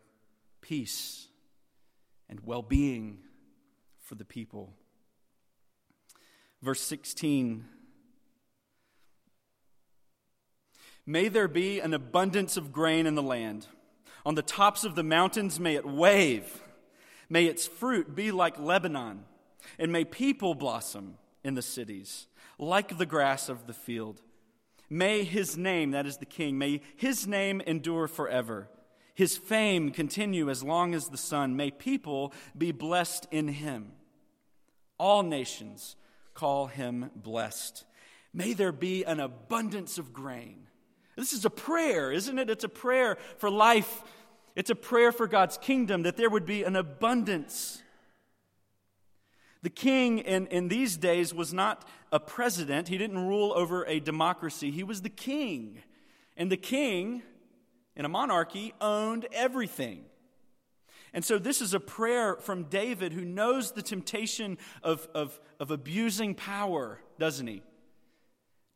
peace 0.62 1.28
and 2.28 2.40
well 2.40 2.62
being 2.62 3.18
for 4.00 4.16
the 4.16 4.24
people. 4.24 4.74
Verse 6.62 6.80
16 6.80 7.64
May 11.08 11.28
there 11.28 11.48
be 11.48 11.78
an 11.78 11.94
abundance 11.94 12.56
of 12.56 12.72
grain 12.72 13.06
in 13.06 13.14
the 13.14 13.22
land. 13.22 13.68
On 14.24 14.34
the 14.34 14.42
tops 14.42 14.82
of 14.82 14.96
the 14.96 15.04
mountains, 15.04 15.60
may 15.60 15.76
it 15.76 15.86
wave. 15.86 16.60
May 17.28 17.46
its 17.46 17.66
fruit 17.66 18.16
be 18.16 18.32
like 18.32 18.58
Lebanon. 18.58 19.24
And 19.78 19.92
may 19.92 20.04
people 20.04 20.56
blossom 20.56 21.18
in 21.44 21.54
the 21.54 21.62
cities, 21.62 22.26
like 22.58 22.98
the 22.98 23.06
grass 23.06 23.48
of 23.48 23.68
the 23.68 23.72
field. 23.72 24.20
May 24.90 25.22
his 25.22 25.56
name, 25.56 25.92
that 25.92 26.06
is 26.06 26.18
the 26.18 26.26
king, 26.26 26.58
may 26.58 26.80
his 26.96 27.26
name 27.26 27.60
endure 27.60 28.08
forever. 28.08 28.68
His 29.14 29.36
fame 29.36 29.90
continue 29.90 30.50
as 30.50 30.62
long 30.62 30.94
as 30.94 31.08
the 31.08 31.16
sun. 31.16 31.56
May 31.56 31.70
people 31.70 32.32
be 32.56 32.72
blessed 32.72 33.26
in 33.30 33.48
him. 33.48 33.92
All 34.98 35.22
nations 35.22 35.96
call 36.36 36.66
him 36.66 37.10
blessed. 37.16 37.84
May 38.32 38.52
there 38.52 38.72
be 38.72 39.04
an 39.04 39.18
abundance 39.18 39.98
of 39.98 40.12
grain. 40.12 40.66
This 41.16 41.32
is 41.32 41.44
a 41.46 41.50
prayer, 41.50 42.12
isn't 42.12 42.38
it? 42.38 42.50
It's 42.50 42.64
a 42.64 42.68
prayer 42.68 43.16
for 43.38 43.50
life. 43.50 44.04
It's 44.54 44.70
a 44.70 44.74
prayer 44.74 45.12
for 45.12 45.26
God's 45.26 45.56
kingdom 45.56 46.02
that 46.02 46.16
there 46.16 46.30
would 46.30 46.44
be 46.46 46.62
an 46.62 46.76
abundance. 46.76 47.82
The 49.62 49.70
king 49.70 50.18
in, 50.18 50.46
in 50.48 50.68
these 50.68 50.96
days 50.96 51.32
was 51.34 51.52
not 51.52 51.88
a 52.12 52.20
president, 52.20 52.88
he 52.88 52.98
didn't 52.98 53.26
rule 53.26 53.52
over 53.56 53.84
a 53.86 53.98
democracy. 53.98 54.70
He 54.70 54.84
was 54.84 55.02
the 55.02 55.08
king. 55.08 55.82
And 56.36 56.52
the 56.52 56.56
king, 56.56 57.22
in 57.96 58.04
a 58.04 58.08
monarchy, 58.08 58.74
owned 58.80 59.26
everything. 59.32 60.04
And 61.16 61.24
so, 61.24 61.38
this 61.38 61.62
is 61.62 61.72
a 61.72 61.80
prayer 61.80 62.36
from 62.36 62.64
David 62.64 63.14
who 63.14 63.24
knows 63.24 63.72
the 63.72 63.80
temptation 63.80 64.58
of, 64.82 65.08
of, 65.14 65.40
of 65.58 65.70
abusing 65.70 66.34
power, 66.34 67.00
doesn't 67.18 67.46
he? 67.46 67.62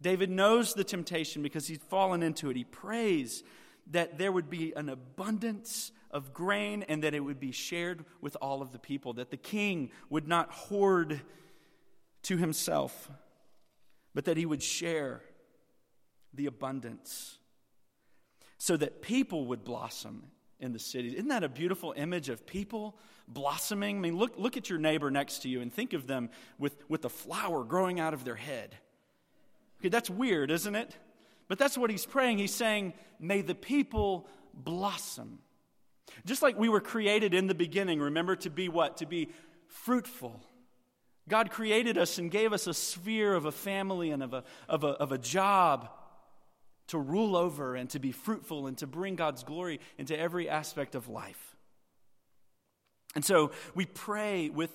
David 0.00 0.30
knows 0.30 0.72
the 0.72 0.82
temptation 0.82 1.42
because 1.42 1.66
he's 1.66 1.80
fallen 1.90 2.22
into 2.22 2.48
it. 2.48 2.56
He 2.56 2.64
prays 2.64 3.44
that 3.90 4.16
there 4.16 4.32
would 4.32 4.48
be 4.48 4.72
an 4.74 4.88
abundance 4.88 5.92
of 6.10 6.32
grain 6.32 6.82
and 6.88 7.04
that 7.04 7.12
it 7.12 7.20
would 7.20 7.40
be 7.40 7.52
shared 7.52 8.06
with 8.22 8.38
all 8.40 8.62
of 8.62 8.72
the 8.72 8.78
people, 8.78 9.12
that 9.12 9.30
the 9.30 9.36
king 9.36 9.90
would 10.08 10.26
not 10.26 10.50
hoard 10.50 11.20
to 12.22 12.38
himself, 12.38 13.10
but 14.14 14.24
that 14.24 14.38
he 14.38 14.46
would 14.46 14.62
share 14.62 15.20
the 16.32 16.46
abundance 16.46 17.36
so 18.56 18.78
that 18.78 19.02
people 19.02 19.44
would 19.44 19.62
blossom 19.62 20.30
in 20.60 20.72
the 20.72 20.78
cities. 20.78 21.14
Isn't 21.14 21.28
that 21.28 21.42
a 21.42 21.48
beautiful 21.48 21.94
image 21.96 22.28
of 22.28 22.46
people 22.46 22.96
blossoming? 23.26 23.96
I 23.96 24.00
mean, 24.00 24.16
look, 24.16 24.34
look 24.38 24.56
at 24.56 24.70
your 24.70 24.78
neighbor 24.78 25.10
next 25.10 25.40
to 25.40 25.48
you 25.48 25.60
and 25.60 25.72
think 25.72 25.92
of 25.92 26.06
them 26.06 26.30
with, 26.58 26.84
with 26.88 27.04
a 27.04 27.08
flower 27.08 27.64
growing 27.64 27.98
out 27.98 28.14
of 28.14 28.24
their 28.24 28.36
head. 28.36 28.76
Okay, 29.80 29.88
that's 29.88 30.10
weird, 30.10 30.50
isn't 30.50 30.74
it? 30.74 30.96
But 31.48 31.58
that's 31.58 31.76
what 31.76 31.90
he's 31.90 32.06
praying. 32.06 32.38
He's 32.38 32.54
saying, 32.54 32.92
May 33.18 33.40
the 33.40 33.54
people 33.54 34.28
blossom. 34.54 35.38
Just 36.24 36.42
like 36.42 36.58
we 36.58 36.68
were 36.68 36.80
created 36.80 37.34
in 37.34 37.46
the 37.46 37.54
beginning, 37.54 38.00
remember 38.00 38.36
to 38.36 38.50
be 38.50 38.68
what? 38.68 38.98
To 38.98 39.06
be 39.06 39.30
fruitful. 39.66 40.40
God 41.28 41.50
created 41.50 41.96
us 41.96 42.18
and 42.18 42.30
gave 42.30 42.52
us 42.52 42.66
a 42.66 42.74
sphere 42.74 43.34
of 43.34 43.44
a 43.44 43.52
family 43.52 44.10
and 44.10 44.22
of 44.22 44.34
a, 44.34 44.44
of 44.68 44.84
a, 44.84 44.88
of 44.88 45.12
a 45.12 45.18
job 45.18 45.88
to 46.90 46.98
rule 46.98 47.36
over 47.36 47.74
and 47.76 47.88
to 47.90 47.98
be 47.98 48.12
fruitful 48.12 48.66
and 48.66 48.76
to 48.78 48.86
bring 48.86 49.14
God's 49.14 49.44
glory 49.44 49.80
into 49.96 50.18
every 50.18 50.48
aspect 50.48 50.94
of 50.94 51.08
life. 51.08 51.56
And 53.14 53.24
so 53.24 53.52
we 53.74 53.86
pray 53.86 54.50
with 54.50 54.70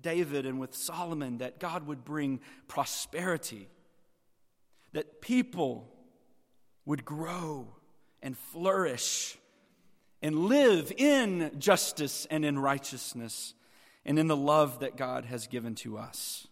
David 0.00 0.46
and 0.46 0.60
with 0.60 0.74
Solomon 0.74 1.38
that 1.38 1.58
God 1.58 1.86
would 1.86 2.04
bring 2.04 2.40
prosperity, 2.68 3.68
that 4.92 5.20
people 5.20 5.88
would 6.84 7.04
grow 7.04 7.68
and 8.22 8.36
flourish 8.36 9.36
and 10.22 10.46
live 10.46 10.92
in 10.96 11.52
justice 11.58 12.26
and 12.30 12.44
in 12.44 12.58
righteousness 12.58 13.54
and 14.04 14.18
in 14.18 14.26
the 14.26 14.36
love 14.36 14.80
that 14.80 14.96
God 14.96 15.24
has 15.24 15.46
given 15.46 15.74
to 15.76 15.98
us. 15.98 16.46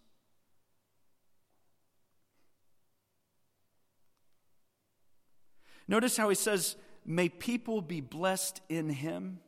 Notice 5.86 6.16
how 6.16 6.28
he 6.28 6.34
says, 6.34 6.76
May 7.06 7.28
people 7.28 7.82
be 7.82 8.00
blessed 8.00 8.60
in 8.68 8.88
him. 8.88 9.40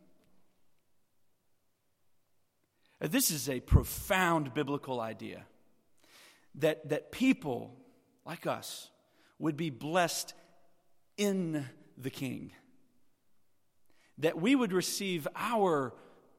This 3.01 3.31
is 3.31 3.49
a 3.49 3.61
profound 3.61 4.55
biblical 4.55 5.01
idea 5.01 5.44
that, 6.57 6.88
that 6.88 7.12
people 7.12 7.77
like 8.25 8.46
us 8.46 8.90
would 9.38 9.57
be 9.57 9.70
blessed 9.70 10.35
in 11.16 11.66
the 11.96 12.11
King. 12.11 12.53
That 14.18 14.40
we 14.40 14.55
would 14.55 14.72
receive 14.72 15.29
our 15.37 15.94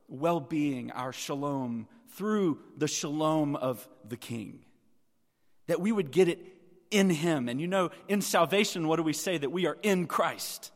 well 0.08 0.40
being, 0.40 0.92
our 0.92 1.14
shalom, 1.14 1.88
through 2.16 2.60
the 2.76 2.88
shalom 2.88 3.56
of 3.56 3.88
the 4.08 4.18
King. 4.18 4.66
That 5.68 5.82
we 5.82 5.92
would 5.92 6.12
get 6.12 6.28
it 6.28 6.57
in 6.92 7.10
Him. 7.10 7.50
And 7.50 7.60
you 7.60 7.68
know, 7.68 7.90
in 8.08 8.22
salvation, 8.22 8.88
what 8.88 8.98
do 8.98 9.04
we 9.04 9.14
say? 9.14 9.38
That 9.38 9.52
we 9.52 9.66
are 9.66 9.78
in 9.82 10.08
Christ. 10.08 10.72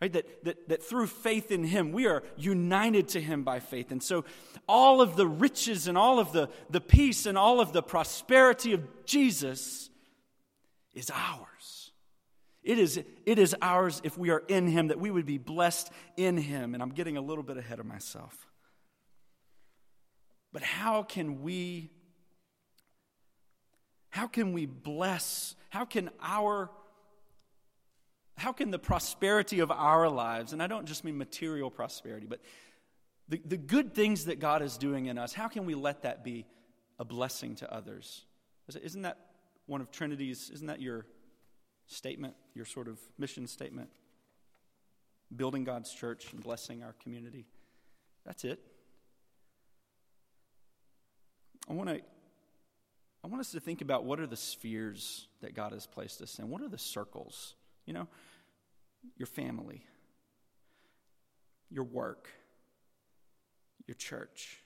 Right? 0.00 0.12
That, 0.12 0.44
that, 0.44 0.68
that 0.68 0.82
through 0.84 1.08
faith 1.08 1.50
in 1.50 1.64
Him, 1.64 1.90
we 1.90 2.06
are 2.06 2.22
united 2.36 3.08
to 3.08 3.20
Him 3.20 3.42
by 3.42 3.58
faith. 3.58 3.90
And 3.90 4.02
so, 4.02 4.24
all 4.68 5.00
of 5.00 5.16
the 5.16 5.26
riches 5.26 5.88
and 5.88 5.98
all 5.98 6.20
of 6.20 6.32
the, 6.32 6.48
the 6.70 6.80
peace 6.80 7.26
and 7.26 7.36
all 7.36 7.60
of 7.60 7.72
the 7.72 7.82
prosperity 7.82 8.72
of 8.74 9.04
Jesus 9.04 9.90
is 10.94 11.10
ours. 11.10 11.90
It 12.62 12.78
is, 12.78 13.02
it 13.24 13.38
is 13.38 13.56
ours 13.60 14.00
if 14.04 14.16
we 14.16 14.30
are 14.30 14.42
in 14.46 14.68
Him, 14.68 14.88
that 14.88 15.00
we 15.00 15.10
would 15.10 15.26
be 15.26 15.38
blessed 15.38 15.90
in 16.16 16.36
Him. 16.36 16.74
And 16.74 16.82
I'm 16.82 16.90
getting 16.90 17.16
a 17.16 17.20
little 17.20 17.44
bit 17.44 17.56
ahead 17.56 17.80
of 17.80 17.86
myself. 17.86 18.46
But 20.52 20.62
how 20.62 21.02
can 21.02 21.42
we 21.42 21.90
how 24.10 24.26
can 24.26 24.52
we 24.52 24.66
bless? 24.66 25.54
How 25.70 25.84
can 25.84 26.10
our 26.20 26.70
how 28.38 28.52
can 28.52 28.70
the 28.70 28.78
prosperity 28.78 29.58
of 29.58 29.72
our 29.72 30.08
lives, 30.08 30.52
and 30.52 30.62
I 30.62 30.68
don't 30.68 30.86
just 30.86 31.02
mean 31.02 31.18
material 31.18 31.70
prosperity, 31.70 32.26
but 32.28 32.40
the, 33.28 33.42
the 33.44 33.56
good 33.56 33.94
things 33.94 34.26
that 34.26 34.38
God 34.38 34.62
is 34.62 34.78
doing 34.78 35.06
in 35.06 35.18
us, 35.18 35.32
how 35.32 35.48
can 35.48 35.66
we 35.66 35.74
let 35.74 36.02
that 36.02 36.22
be 36.24 36.46
a 36.98 37.04
blessing 37.04 37.56
to 37.56 37.72
others? 37.72 38.24
Isn't 38.82 39.02
that 39.02 39.18
one 39.66 39.80
of 39.80 39.90
Trinity's, 39.90 40.50
isn't 40.54 40.68
that 40.68 40.80
your 40.80 41.04
statement, 41.86 42.34
your 42.54 42.64
sort 42.64 42.88
of 42.88 42.98
mission 43.18 43.46
statement? 43.46 43.90
Building 45.34 45.64
God's 45.64 45.92
church 45.92 46.32
and 46.32 46.42
blessing 46.42 46.82
our 46.82 46.94
community. 47.02 47.44
That's 48.24 48.44
it. 48.44 48.60
I 51.68 51.72
want 51.74 51.90
to 51.90 52.00
I 53.24 53.26
want 53.26 53.40
us 53.40 53.50
to 53.52 53.60
think 53.60 53.80
about 53.80 54.04
what 54.04 54.20
are 54.20 54.26
the 54.26 54.36
spheres 54.36 55.26
that 55.40 55.54
God 55.54 55.72
has 55.72 55.86
placed 55.86 56.22
us 56.22 56.38
in? 56.38 56.48
What 56.48 56.62
are 56.62 56.68
the 56.68 56.78
circles? 56.78 57.54
You 57.84 57.94
know, 57.94 58.08
your 59.16 59.26
family, 59.26 59.82
your 61.70 61.84
work, 61.84 62.28
your 63.86 63.94
church, 63.94 64.58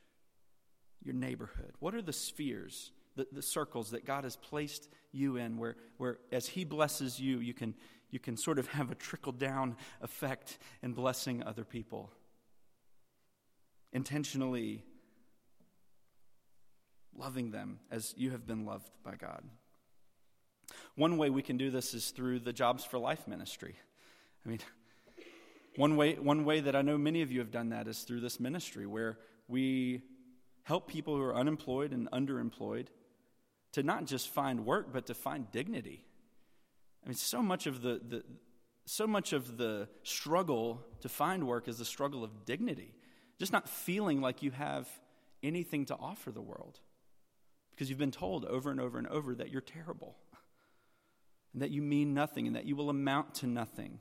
your 1.03 1.15
neighborhood. 1.15 1.73
What 1.79 1.95
are 1.95 2.03
the 2.03 2.13
spheres, 2.13 2.93
the, 3.17 3.27
the 3.33 3.43
circles 3.43 3.91
that 3.91 4.05
God 4.05 4.25
has 4.25 4.37
placed 4.37 4.89
you 5.13 5.37
in 5.37 5.57
where, 5.57 5.77
where 5.97 6.19
as 6.31 6.47
He 6.49 6.65
blesses 6.65 7.19
you, 7.19 7.39
you 7.39 7.55
can, 7.55 7.75
you 8.11 8.19
can 8.19 8.37
sort 8.37 8.59
of 8.59 8.67
have 8.73 8.91
a 8.91 8.95
trickle 8.95 9.33
down 9.33 9.77
effect 10.01 10.59
in 10.83 10.93
blessing 10.93 11.43
other 11.43 11.65
people? 11.65 12.11
Intentionally 13.93 14.85
loving 17.17 17.51
them 17.51 17.79
as 17.91 18.15
you 18.17 18.31
have 18.31 18.47
been 18.47 18.65
loved 18.65 18.91
by 19.05 19.15
God. 19.15 19.43
One 20.95 21.17
way 21.17 21.31
we 21.31 21.43
can 21.43 21.57
do 21.57 21.71
this 21.71 21.95
is 21.95 22.11
through 22.11 22.41
the 22.41 22.53
Jobs 22.53 22.85
for 22.85 22.99
Life 22.99 23.27
ministry. 23.27 23.77
I 24.45 24.49
mean, 24.49 24.61
one 25.77 25.97
way, 25.97 26.15
one 26.15 26.45
way 26.45 26.61
that 26.61 26.77
I 26.77 26.83
know 26.83 26.99
many 26.99 27.23
of 27.23 27.33
you 27.33 27.39
have 27.41 27.51
done 27.51 27.71
that 27.71 27.89
is 27.89 28.01
through 28.03 28.21
this 28.21 28.39
ministry 28.41 28.87
where 28.87 29.19
we 29.49 30.03
help 30.65 30.89
people 30.89 31.17
who 31.17 31.23
are 31.23 31.35
unemployed 31.35 31.93
and 31.93 32.11
underemployed 32.11 32.87
to 33.73 33.83
not 33.83 34.05
just 34.05 34.29
find 34.29 34.67
work, 34.67 34.93
but 34.93 35.07
to 35.07 35.15
find 35.15 35.51
dignity. 35.51 36.05
I 37.05 37.09
mean, 37.09 37.17
so 37.17 37.43
much 37.43 37.67
of 37.67 37.83
the, 37.83 38.01
the 38.07 38.23
so 38.85 39.07
much 39.07 39.33
of 39.33 39.59
the 39.59 39.89
struggle 40.03 40.85
to 41.01 41.09
find 41.09 41.47
work 41.47 41.69
is 41.69 41.79
the 41.79 41.85
struggle 41.85 42.25
of 42.25 42.45
dignity. 42.45 42.95
Just 43.39 43.53
not 43.53 43.69
feeling 43.69 44.21
like 44.21 44.43
you 44.43 44.51
have 44.51 44.89
anything 45.43 45.85
to 45.87 45.95
offer 45.95 46.33
the 46.33 46.43
world 46.43 46.81
because 47.73 47.89
you've 47.89 47.99
been 47.99 48.11
told 48.11 48.45
over 48.45 48.71
and 48.71 48.81
over 48.81 48.99
and 48.99 49.09
over 49.09 49.35
that 49.35 49.51
you're 49.51 49.61
terrible 49.61 50.17
and 51.53 51.63
that 51.63 51.71
you 51.71 51.83
mean 51.83 52.15
nothing 52.15 52.47
and 52.47 52.57
that 52.57 52.65
you 52.65 52.77
will 52.77 52.91
amount 52.91 53.35
to 53.37 53.47
nothing. 53.47 53.99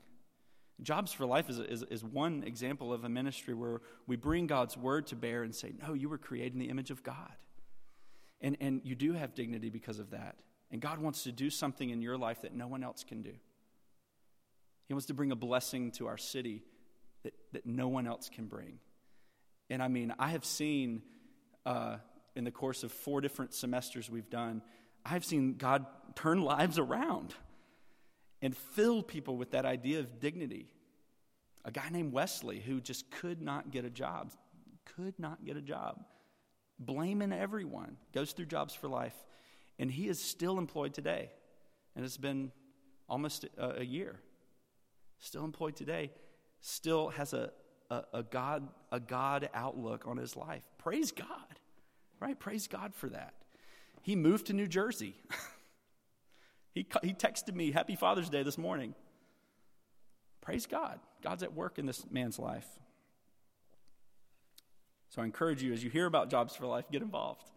Jobs 0.80 1.12
for 1.12 1.26
Life 1.26 1.50
is, 1.50 1.58
is, 1.58 1.82
is 1.84 2.04
one 2.04 2.44
example 2.46 2.92
of 2.92 3.04
a 3.04 3.08
ministry 3.08 3.54
where 3.54 3.80
we 4.06 4.16
bring 4.16 4.46
God's 4.46 4.76
word 4.76 5.06
to 5.08 5.16
bear 5.16 5.42
and 5.42 5.54
say, 5.54 5.72
No, 5.86 5.92
you 5.92 6.08
were 6.08 6.18
created 6.18 6.54
in 6.54 6.58
the 6.58 6.70
image 6.70 6.90
of 6.90 7.02
God. 7.02 7.32
And, 8.40 8.56
and 8.60 8.80
you 8.84 8.94
do 8.94 9.12
have 9.12 9.34
dignity 9.34 9.70
because 9.70 9.98
of 9.98 10.10
that. 10.10 10.36
And 10.70 10.80
God 10.80 10.98
wants 10.98 11.24
to 11.24 11.32
do 11.32 11.50
something 11.50 11.90
in 11.90 12.02
your 12.02 12.16
life 12.16 12.42
that 12.42 12.54
no 12.54 12.66
one 12.66 12.82
else 12.82 13.04
can 13.04 13.22
do. 13.22 13.34
He 14.88 14.94
wants 14.94 15.06
to 15.06 15.14
bring 15.14 15.30
a 15.30 15.36
blessing 15.36 15.92
to 15.92 16.08
our 16.08 16.18
city 16.18 16.64
that, 17.22 17.34
that 17.52 17.66
no 17.66 17.88
one 17.88 18.06
else 18.06 18.28
can 18.28 18.46
bring. 18.46 18.78
And 19.70 19.82
I 19.82 19.88
mean, 19.88 20.12
I 20.18 20.30
have 20.30 20.44
seen 20.44 21.02
uh, 21.64 21.98
in 22.34 22.44
the 22.44 22.50
course 22.50 22.82
of 22.82 22.92
four 22.92 23.20
different 23.20 23.54
semesters 23.54 24.10
we've 24.10 24.30
done, 24.30 24.62
I've 25.04 25.24
seen 25.24 25.56
God 25.56 25.86
turn 26.14 26.42
lives 26.42 26.78
around 26.78 27.34
and 28.40 28.56
fill 28.56 29.02
people 29.02 29.36
with 29.36 29.52
that 29.52 29.64
idea 29.64 30.00
of 30.00 30.20
dignity. 30.20 30.66
A 31.64 31.70
guy 31.70 31.88
named 31.90 32.12
Wesley 32.12 32.60
who 32.60 32.80
just 32.80 33.10
could 33.10 33.40
not 33.40 33.70
get 33.70 33.84
a 33.84 33.90
job, 33.90 34.32
could 34.96 35.18
not 35.18 35.44
get 35.44 35.56
a 35.56 35.60
job, 35.60 36.04
blaming 36.78 37.32
everyone, 37.32 37.96
goes 38.12 38.32
through 38.32 38.46
Jobs 38.46 38.74
for 38.74 38.88
Life, 38.88 39.14
and 39.78 39.90
he 39.90 40.08
is 40.08 40.20
still 40.20 40.58
employed 40.58 40.94
today. 40.94 41.30
And 41.94 42.04
it's 42.04 42.16
been 42.16 42.50
almost 43.08 43.44
a, 43.58 43.80
a 43.80 43.84
year. 43.84 44.18
Still 45.18 45.44
employed 45.44 45.76
today, 45.76 46.10
still 46.60 47.10
has 47.10 47.32
a, 47.32 47.50
a, 47.90 48.02
a, 48.14 48.22
God, 48.24 48.68
a 48.90 48.98
God 48.98 49.48
outlook 49.54 50.04
on 50.06 50.16
his 50.16 50.36
life. 50.36 50.64
Praise 50.78 51.12
God 51.12 51.60
right? 52.22 52.38
Praise 52.38 52.68
God 52.68 52.94
for 52.94 53.08
that. 53.08 53.34
He 54.00 54.14
moved 54.14 54.46
to 54.46 54.52
New 54.52 54.68
Jersey. 54.68 55.16
he, 56.74 56.86
he 57.02 57.12
texted 57.12 57.54
me, 57.54 57.72
Happy 57.72 57.96
Father's 57.96 58.30
Day 58.30 58.44
this 58.44 58.56
morning. 58.56 58.94
Praise 60.40 60.66
God. 60.66 61.00
God's 61.22 61.42
at 61.42 61.52
work 61.52 61.78
in 61.78 61.86
this 61.86 62.04
man's 62.10 62.38
life. 62.38 62.66
So 65.10 65.20
I 65.20 65.24
encourage 65.24 65.62
you, 65.62 65.72
as 65.72 65.82
you 65.82 65.90
hear 65.90 66.06
about 66.06 66.30
Jobs 66.30 66.54
for 66.54 66.66
Life, 66.66 66.84
get 66.90 67.02
involved. 67.02 67.50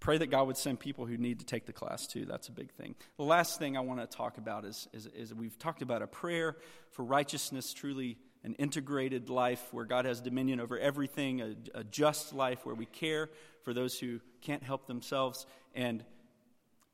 Pray 0.00 0.16
that 0.16 0.28
God 0.28 0.46
would 0.46 0.56
send 0.56 0.80
people 0.80 1.06
who 1.06 1.16
need 1.16 1.40
to 1.40 1.44
take 1.44 1.66
the 1.66 1.72
class 1.72 2.06
too. 2.06 2.24
That's 2.24 2.48
a 2.48 2.52
big 2.52 2.72
thing. 2.72 2.94
The 3.16 3.24
last 3.24 3.58
thing 3.58 3.76
I 3.76 3.80
want 3.80 4.00
to 4.00 4.06
talk 4.06 4.38
about 4.38 4.64
is, 4.64 4.88
is, 4.94 5.06
is 5.06 5.34
we've 5.34 5.58
talked 5.58 5.82
about 5.82 6.02
a 6.02 6.06
prayer 6.06 6.56
for 6.90 7.04
righteousness 7.04 7.74
truly 7.74 8.16
an 8.44 8.54
integrated 8.54 9.28
life 9.28 9.62
where 9.72 9.84
God 9.84 10.04
has 10.04 10.20
dominion 10.20 10.60
over 10.60 10.78
everything, 10.78 11.40
a, 11.40 11.54
a, 11.74 11.84
just 11.84 12.32
life 12.32 12.64
where 12.64 12.74
we 12.74 12.86
care 12.86 13.30
for 13.68 13.74
those 13.74 13.98
who 13.98 14.18
can't 14.40 14.62
help 14.62 14.86
themselves, 14.86 15.44
and 15.74 16.02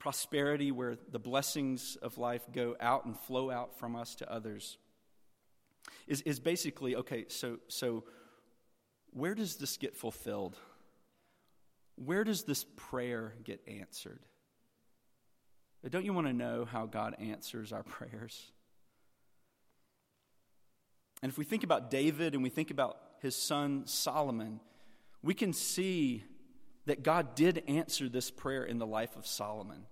prosperity 0.01 0.73
where 0.73 0.97
the 1.13 1.21
blessings 1.21 1.95
of 2.03 2.19
life 2.19 2.43
go 2.53 2.75
out 2.81 3.05
and 3.05 3.17
flow 3.17 3.49
out 3.49 3.79
from 3.79 3.95
us 3.95 4.17
to 4.17 4.29
others. 4.29 4.77
Is, 6.09 6.21
is 6.23 6.41
basically 6.41 6.97
okay, 6.97 7.27
so, 7.29 7.61
so 7.69 8.03
where 9.13 9.37
does 9.37 9.55
this 9.55 9.77
get 9.77 9.97
fulfilled? 9.97 10.57
Where 11.95 12.25
does 12.25 12.43
this 12.43 12.67
prayer 12.75 13.35
get 13.45 13.61
answered? 13.69 14.27
Don't 15.89 16.05
you 16.05 16.13
want 16.13 16.27
to 16.27 16.33
know 16.33 16.65
how 16.65 16.87
God 16.87 17.15
answers 17.21 17.73
our 17.73 17.83
prayers? 17.85 18.51
And 21.23 21.31
if 21.31 21.39
we 21.39 21.45
think 21.45 21.63
about 21.63 21.89
David 21.89 22.35
and 22.35 22.43
we 22.43 22.51
think 22.51 22.73
about 22.73 22.99
his 23.21 23.37
son 23.37 23.87
Solomon, 23.87 24.59
we 25.23 25.35
can 25.35 25.55
see 25.55 26.25
that 26.87 27.03
God 27.03 27.35
did 27.35 27.62
answer 27.66 28.09
this 28.09 28.31
prayer 28.31 28.64
in 28.64 28.79
the 28.79 28.87
life 28.87 29.16
of 29.16 29.27
Solomon. 29.27 29.87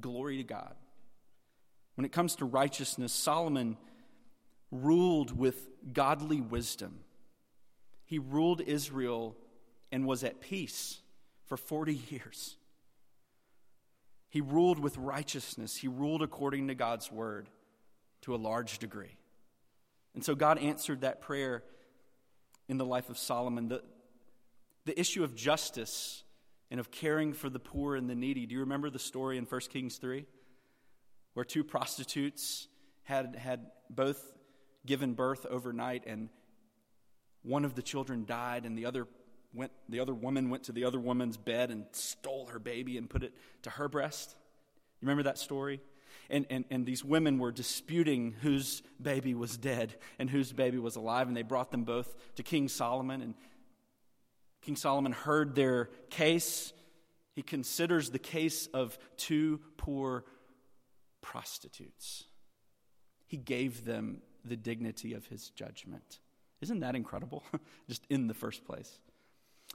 Glory 0.00 0.38
to 0.38 0.44
God. 0.44 0.74
When 1.94 2.04
it 2.04 2.12
comes 2.12 2.36
to 2.36 2.44
righteousness, 2.44 3.12
Solomon 3.12 3.76
ruled 4.70 5.36
with 5.36 5.68
godly 5.92 6.40
wisdom. 6.40 7.00
He 8.04 8.18
ruled 8.18 8.60
Israel 8.60 9.36
and 9.90 10.06
was 10.06 10.24
at 10.24 10.40
peace 10.40 11.00
for 11.46 11.56
40 11.56 12.00
years. 12.10 12.56
He 14.28 14.40
ruled 14.40 14.78
with 14.78 14.96
righteousness. 14.98 15.76
He 15.76 15.88
ruled 15.88 16.22
according 16.22 16.68
to 16.68 16.74
God's 16.74 17.10
word 17.10 17.48
to 18.22 18.34
a 18.34 18.36
large 18.36 18.78
degree. 18.78 19.16
And 20.14 20.24
so 20.24 20.34
God 20.34 20.58
answered 20.58 21.00
that 21.02 21.20
prayer 21.20 21.62
in 22.68 22.76
the 22.76 22.84
life 22.84 23.08
of 23.08 23.18
Solomon. 23.18 23.68
The, 23.68 23.82
the 24.84 24.98
issue 24.98 25.24
of 25.24 25.34
justice 25.34 26.22
and 26.70 26.80
of 26.80 26.90
caring 26.90 27.32
for 27.32 27.48
the 27.48 27.58
poor 27.58 27.96
and 27.96 28.08
the 28.08 28.14
needy. 28.14 28.46
Do 28.46 28.54
you 28.54 28.60
remember 28.60 28.90
the 28.90 28.98
story 28.98 29.38
in 29.38 29.44
1 29.44 29.60
Kings 29.70 29.96
3? 29.96 30.26
Where 31.34 31.44
two 31.44 31.64
prostitutes 31.64 32.68
had, 33.04 33.36
had 33.36 33.66
both 33.90 34.32
given 34.84 35.14
birth 35.14 35.46
overnight, 35.46 36.04
and 36.06 36.28
one 37.42 37.64
of 37.64 37.74
the 37.74 37.82
children 37.82 38.24
died, 38.26 38.64
and 38.64 38.76
the 38.76 38.86
other, 38.86 39.06
went, 39.54 39.72
the 39.88 40.00
other 40.00 40.14
woman 40.14 40.50
went 40.50 40.64
to 40.64 40.72
the 40.72 40.84
other 40.84 41.00
woman's 41.00 41.36
bed 41.36 41.70
and 41.70 41.84
stole 41.92 42.46
her 42.46 42.58
baby 42.58 42.98
and 42.98 43.08
put 43.08 43.22
it 43.22 43.32
to 43.62 43.70
her 43.70 43.88
breast. 43.88 44.34
You 45.00 45.06
remember 45.06 45.24
that 45.24 45.38
story? 45.38 45.80
and, 46.30 46.46
and, 46.50 46.64
and 46.70 46.84
these 46.84 47.04
women 47.04 47.38
were 47.38 47.52
disputing 47.52 48.34
whose 48.42 48.82
baby 49.00 49.34
was 49.34 49.56
dead 49.56 49.94
and 50.18 50.28
whose 50.28 50.52
baby 50.52 50.78
was 50.78 50.96
alive, 50.96 51.28
and 51.28 51.36
they 51.36 51.42
brought 51.42 51.70
them 51.70 51.84
both 51.84 52.14
to 52.36 52.42
King 52.42 52.68
Solomon. 52.68 53.22
And 53.22 53.34
King 54.68 54.76
Solomon 54.76 55.12
heard 55.12 55.54
their 55.54 55.88
case. 56.10 56.74
He 57.34 57.40
considers 57.40 58.10
the 58.10 58.18
case 58.18 58.66
of 58.74 58.98
two 59.16 59.60
poor 59.78 60.26
prostitutes. 61.22 62.24
He 63.26 63.38
gave 63.38 63.86
them 63.86 64.20
the 64.44 64.58
dignity 64.58 65.14
of 65.14 65.24
his 65.24 65.48
judgment. 65.48 66.18
Isn't 66.60 66.80
that 66.80 66.94
incredible? 66.94 67.44
Just 67.88 68.04
in 68.10 68.26
the 68.26 68.34
first 68.34 68.66
place. 68.66 68.98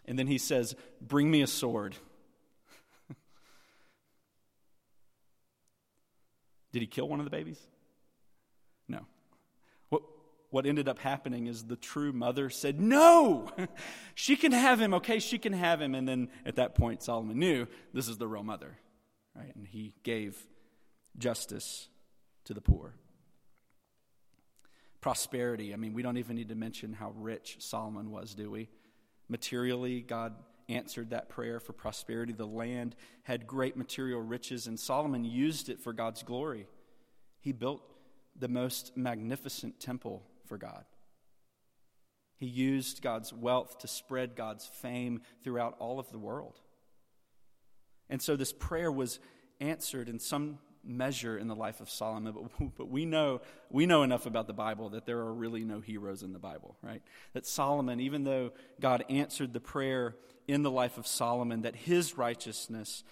And 0.05 0.19
then 0.19 0.27
he 0.27 0.37
says, 0.37 0.75
Bring 1.01 1.31
me 1.31 1.41
a 1.41 1.47
sword. 1.47 1.95
Did 6.71 6.83
he 6.83 6.87
kill 6.87 7.09
one 7.09 7.19
of 7.19 7.25
the 7.25 7.31
babies? 7.31 7.59
What 10.53 10.67
ended 10.67 10.87
up 10.87 10.99
happening 10.99 11.47
is 11.47 11.63
the 11.63 11.75
true 11.75 12.13
mother 12.13 12.51
said, 12.51 12.79
No, 12.79 13.49
she 14.13 14.35
can 14.35 14.51
have 14.51 14.79
him. 14.79 14.93
Okay, 14.93 15.17
she 15.17 15.39
can 15.39 15.51
have 15.51 15.81
him. 15.81 15.95
And 15.95 16.07
then 16.07 16.29
at 16.45 16.57
that 16.57 16.75
point, 16.75 17.01
Solomon 17.01 17.39
knew 17.39 17.65
this 17.91 18.07
is 18.07 18.19
the 18.19 18.27
real 18.27 18.43
mother, 18.43 18.77
right? 19.35 19.51
And 19.55 19.65
he 19.65 19.95
gave 20.03 20.37
justice 21.17 21.87
to 22.43 22.53
the 22.53 22.61
poor. 22.61 22.93
Prosperity. 25.01 25.73
I 25.73 25.77
mean, 25.77 25.95
we 25.95 26.03
don't 26.03 26.17
even 26.17 26.35
need 26.35 26.49
to 26.49 26.55
mention 26.55 26.93
how 26.93 27.15
rich 27.17 27.55
Solomon 27.57 28.11
was, 28.11 28.35
do 28.35 28.51
we? 28.51 28.69
Materially, 29.29 30.01
God 30.01 30.35
answered 30.69 31.09
that 31.09 31.29
prayer 31.29 31.59
for 31.59 31.73
prosperity. 31.73 32.31
The 32.31 32.45
land 32.45 32.95
had 33.23 33.47
great 33.47 33.75
material 33.75 34.21
riches, 34.21 34.67
and 34.67 34.79
Solomon 34.79 35.25
used 35.25 35.69
it 35.69 35.81
for 35.81 35.93
God's 35.93 36.21
glory. 36.21 36.67
He 37.41 37.53
built 37.53 37.81
the 38.37 38.47
most 38.47 38.95
magnificent 38.95 39.79
temple 39.79 40.21
for 40.47 40.57
God. 40.57 40.85
He 42.37 42.45
used 42.47 43.01
God's 43.01 43.31
wealth 43.31 43.79
to 43.79 43.87
spread 43.87 44.35
God's 44.35 44.65
fame 44.65 45.21
throughout 45.43 45.75
all 45.79 45.99
of 45.99 46.11
the 46.11 46.17
world. 46.17 46.59
And 48.09 48.21
so 48.21 48.35
this 48.35 48.51
prayer 48.51 48.91
was 48.91 49.19
answered 49.59 50.09
in 50.09 50.19
some 50.19 50.59
measure 50.83 51.37
in 51.37 51.47
the 51.47 51.55
life 51.55 51.79
of 51.79 51.89
Solomon, 51.89 52.49
but, 52.77 52.89
we, 52.89 53.05
know, 53.05 53.41
we 53.69 53.85
know 53.85 54.03
enough 54.03 54.25
about 54.25 54.47
the 54.47 54.53
Bible 54.53 54.89
that 54.89 55.05
there 55.05 55.19
are 55.19 55.33
really 55.33 55.63
no 55.63 55.79
heroes 55.79 56.23
in 56.23 56.33
the 56.33 56.39
Bible, 56.39 56.75
right? 56.81 57.01
That 57.33 57.45
Solomon, 57.45 57.99
even 57.99 58.23
though 58.23 58.51
God 58.81 59.05
answered 59.09 59.53
the 59.53 59.61
prayer 59.61 60.15
in 60.47 60.63
the 60.63 60.71
life 60.71 60.97
of 60.97 61.07
Solomon, 61.07 61.61
that 61.61 61.75
his 61.75 62.17
righteousness 62.17 63.03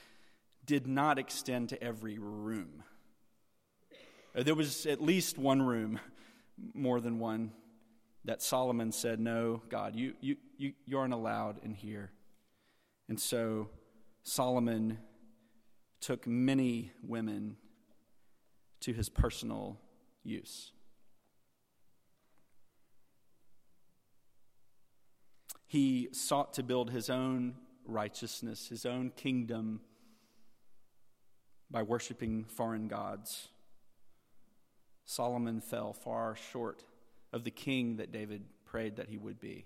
did 0.66 0.88
not 0.88 1.18
extend 1.18 1.70
to 1.70 1.82
every 1.82 2.20
room. 2.20 2.84
There 4.36 4.56
was 4.56 4.86
at 4.86 5.02
least 5.02 5.38
one 5.38 5.62
room, 5.62 6.00
more 6.74 7.00
than 7.00 7.20
one, 7.20 7.52
that 8.26 8.42
Solomon 8.42 8.92
said, 8.92 9.20
No, 9.20 9.62
God, 9.70 9.96
you, 9.96 10.14
you, 10.22 10.36
you, 10.58 10.74
you 10.86 10.98
aren't 10.98 11.14
allowed 11.14 11.64
in 11.64 11.74
here. 11.74 12.12
And 13.10 13.20
so 13.20 13.70
Solomon 14.24 15.00
took 16.00 16.26
many 16.28 16.92
women 17.04 17.58
to 18.82 18.94
his 18.94 19.10
personal 19.10 19.80
use. 20.24 20.72
He 25.68 26.10
sought 26.12 26.54
to 26.56 26.64
build 26.64 26.92
his 26.92 27.10
own 27.10 27.56
righteousness, 27.86 28.68
his 28.68 28.86
own 28.86 29.12
kingdom, 29.16 29.82
by 31.70 31.84
worshiping 31.84 32.44
foreign 32.44 32.88
gods. 32.88 33.48
Solomon 35.12 35.60
fell 35.60 35.92
far 35.92 36.38
short 36.38 36.86
of 37.34 37.44
the 37.44 37.52
king 37.52 37.98
that 37.98 38.14
David 38.14 38.46
prayed 38.64 38.96
that 38.96 39.10
he 39.10 39.18
would 39.18 39.42
be. 39.42 39.66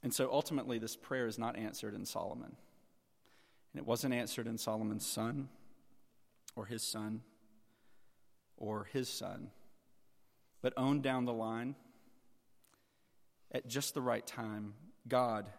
And 0.00 0.14
so 0.14 0.30
ultimately, 0.30 0.78
this 0.78 0.94
prayer 0.94 1.26
is 1.26 1.40
not 1.40 1.56
answered 1.56 1.92
in 1.92 2.06
Solomon. 2.06 2.54
And 3.72 3.80
it 3.80 3.84
wasn't 3.84 4.14
answered 4.14 4.46
in 4.46 4.58
Solomon's 4.58 5.04
son, 5.04 5.48
or 6.54 6.66
his 6.66 6.84
son, 6.84 7.22
or 8.56 8.84
his 8.92 9.08
son. 9.08 9.50
But 10.62 10.72
on 10.76 11.00
down 11.00 11.24
the 11.24 11.32
line, 11.32 11.74
at 13.50 13.66
just 13.66 13.92
the 13.92 14.02
right 14.02 14.24
time, 14.24 14.74
God 15.08 15.50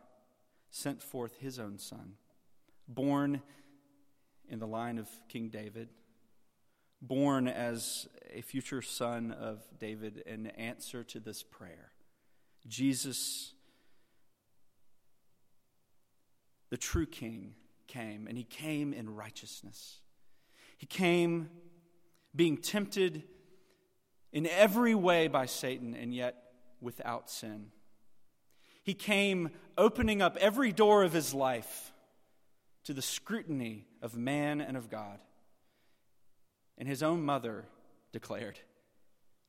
sent 0.72 1.04
forth 1.04 1.36
his 1.38 1.60
own 1.60 1.80
son, 1.80 2.14
born 2.88 3.42
in 4.50 4.60
the 4.60 4.68
line 4.68 4.98
of 4.98 5.08
King 5.28 5.50
David, 5.50 5.90
born 7.02 7.48
as 7.48 8.08
a 8.34 8.42
future 8.42 8.82
son 8.82 9.32
of 9.32 9.64
David, 9.80 10.24
in 10.26 10.48
answer 10.48 11.04
to 11.06 11.20
this 11.20 11.44
prayer. 11.44 11.92
Jesus 12.68 13.54
the 16.70 16.78
true 16.78 17.06
king 17.06 17.56
came, 17.88 18.28
and 18.28 18.38
he 18.38 18.44
came 18.44 18.94
in 18.94 19.10
righteousness. 19.10 20.02
He 20.78 20.86
came 20.86 21.50
being 22.36 22.58
tempted 22.58 23.24
in 24.32 24.46
every 24.46 24.94
way 24.94 25.28
by 25.28 25.48
Satan, 25.48 25.96
and 25.96 26.14
yet 26.14 26.36
without 26.80 27.30
sin. 27.30 27.72
He 28.84 28.94
came 28.94 29.50
opening 29.78 30.22
up 30.22 30.38
every 30.38 30.72
door 30.72 31.04
of 31.04 31.14
his 31.14 31.34
life 31.34 31.92
to 32.84 32.94
the 32.94 33.02
scrutiny 33.02 33.86
of 34.02 34.16
man 34.16 34.62
and 34.62 34.78
of 34.78 34.90
God. 34.90 35.20
And 36.78 36.88
his 36.88 37.04
own 37.04 37.24
mother 37.24 37.66
declared, 38.12 38.60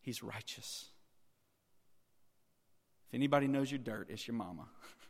He's 0.02 0.22
righteous. 0.22 0.86
If 3.08 3.14
anybody 3.14 3.48
knows 3.48 3.70
your 3.70 3.78
dirt, 3.78 4.08
it's 4.08 4.26
your 4.26 4.34
mama. 4.34 4.66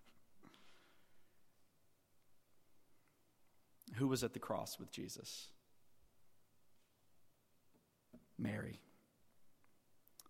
Who 3.95 4.09
was 4.09 4.25
at 4.25 4.33
the 4.33 4.39
cross 4.39 4.79
with 4.79 4.91
Jesus? 4.91 5.49
Mary, 8.39 8.81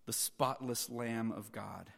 the 0.05 0.13
spotless 0.13 0.89
Lamb 0.89 1.31
of 1.31 1.51
God. 1.51 1.89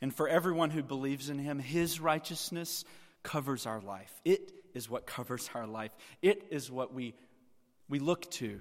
And 0.00 0.14
for 0.14 0.28
everyone 0.28 0.70
who 0.70 0.82
believes 0.82 1.28
in 1.28 1.38
him, 1.38 1.58
his 1.58 2.00
righteousness 2.00 2.84
covers 3.22 3.66
our 3.66 3.80
life. 3.80 4.20
It 4.24 4.52
is 4.74 4.88
what 4.88 5.06
covers 5.06 5.48
our 5.54 5.66
life. 5.66 5.92
It 6.20 6.46
is 6.50 6.70
what 6.70 6.92
we, 6.94 7.14
we 7.88 7.98
look 7.98 8.30
to 8.32 8.60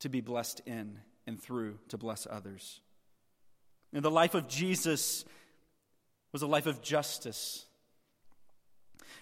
to 0.00 0.08
be 0.08 0.20
blessed 0.20 0.60
in 0.66 0.98
and 1.26 1.40
through 1.40 1.78
to 1.88 1.98
bless 1.98 2.26
others. 2.28 2.80
And 3.92 4.04
the 4.04 4.10
life 4.10 4.34
of 4.34 4.48
Jesus 4.48 5.24
was 6.32 6.42
a 6.42 6.46
life 6.46 6.66
of 6.66 6.82
justice 6.82 7.66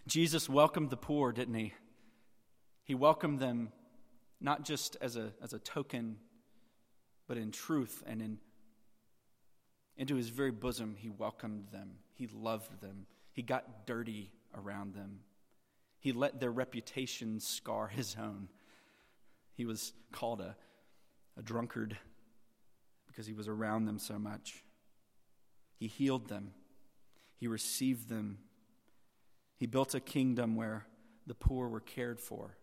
Jesus 0.07 0.49
welcomed 0.49 0.91
the 0.91 0.97
poor, 0.97 1.33
didn't 1.33 1.55
he? 1.55 1.73
He 2.85 2.95
welcomed 2.95 3.39
them 3.39 3.73
not 4.41 4.65
just 4.65 4.97
as 5.01 5.17
a, 5.17 5.33
as 5.43 5.53
a 5.53 5.59
token, 5.59 6.17
but 7.29 7.37
in 7.37 7.51
truth 7.51 8.03
and 8.07 8.23
in, 8.23 8.39
into 9.97 10.17
his 10.17 10.31
very 10.31 10.51
bosom, 10.51 10.97
he 10.99 11.11
welcomed 11.11 11.67
them. 11.71 11.91
He 12.15 12.27
loved 12.27 12.81
them. 12.81 13.07
He 13.33 13.43
got 13.43 13.87
dirty 13.87 14.33
around 14.55 14.95
them. 14.95 15.21
He 16.01 16.13
let 16.13 16.41
their 16.41 16.51
reputation 16.51 17.41
scar 17.41 17.87
his 17.87 18.17
own. 18.19 18.49
He 19.55 19.67
was 19.67 19.93
called 20.13 20.41
a, 20.41 20.57
a 21.39 21.43
drunkard 21.43 21.97
because 23.07 23.27
he 23.27 23.35
was 23.35 23.49
around 23.49 23.85
them 23.85 23.99
so 23.99 24.19
much. 24.19 24.65
He 25.79 25.87
healed 25.87 26.29
them, 26.29 26.53
he 27.37 27.47
received 27.47 28.09
them. 28.09 28.39
He 29.57 29.67
built 29.67 29.95
a 29.95 30.01
kingdom 30.01 30.57
where 30.57 30.87
the 31.27 31.35
poor 31.35 31.69
were 31.69 31.81
cared 31.81 32.19
for. 32.19 32.57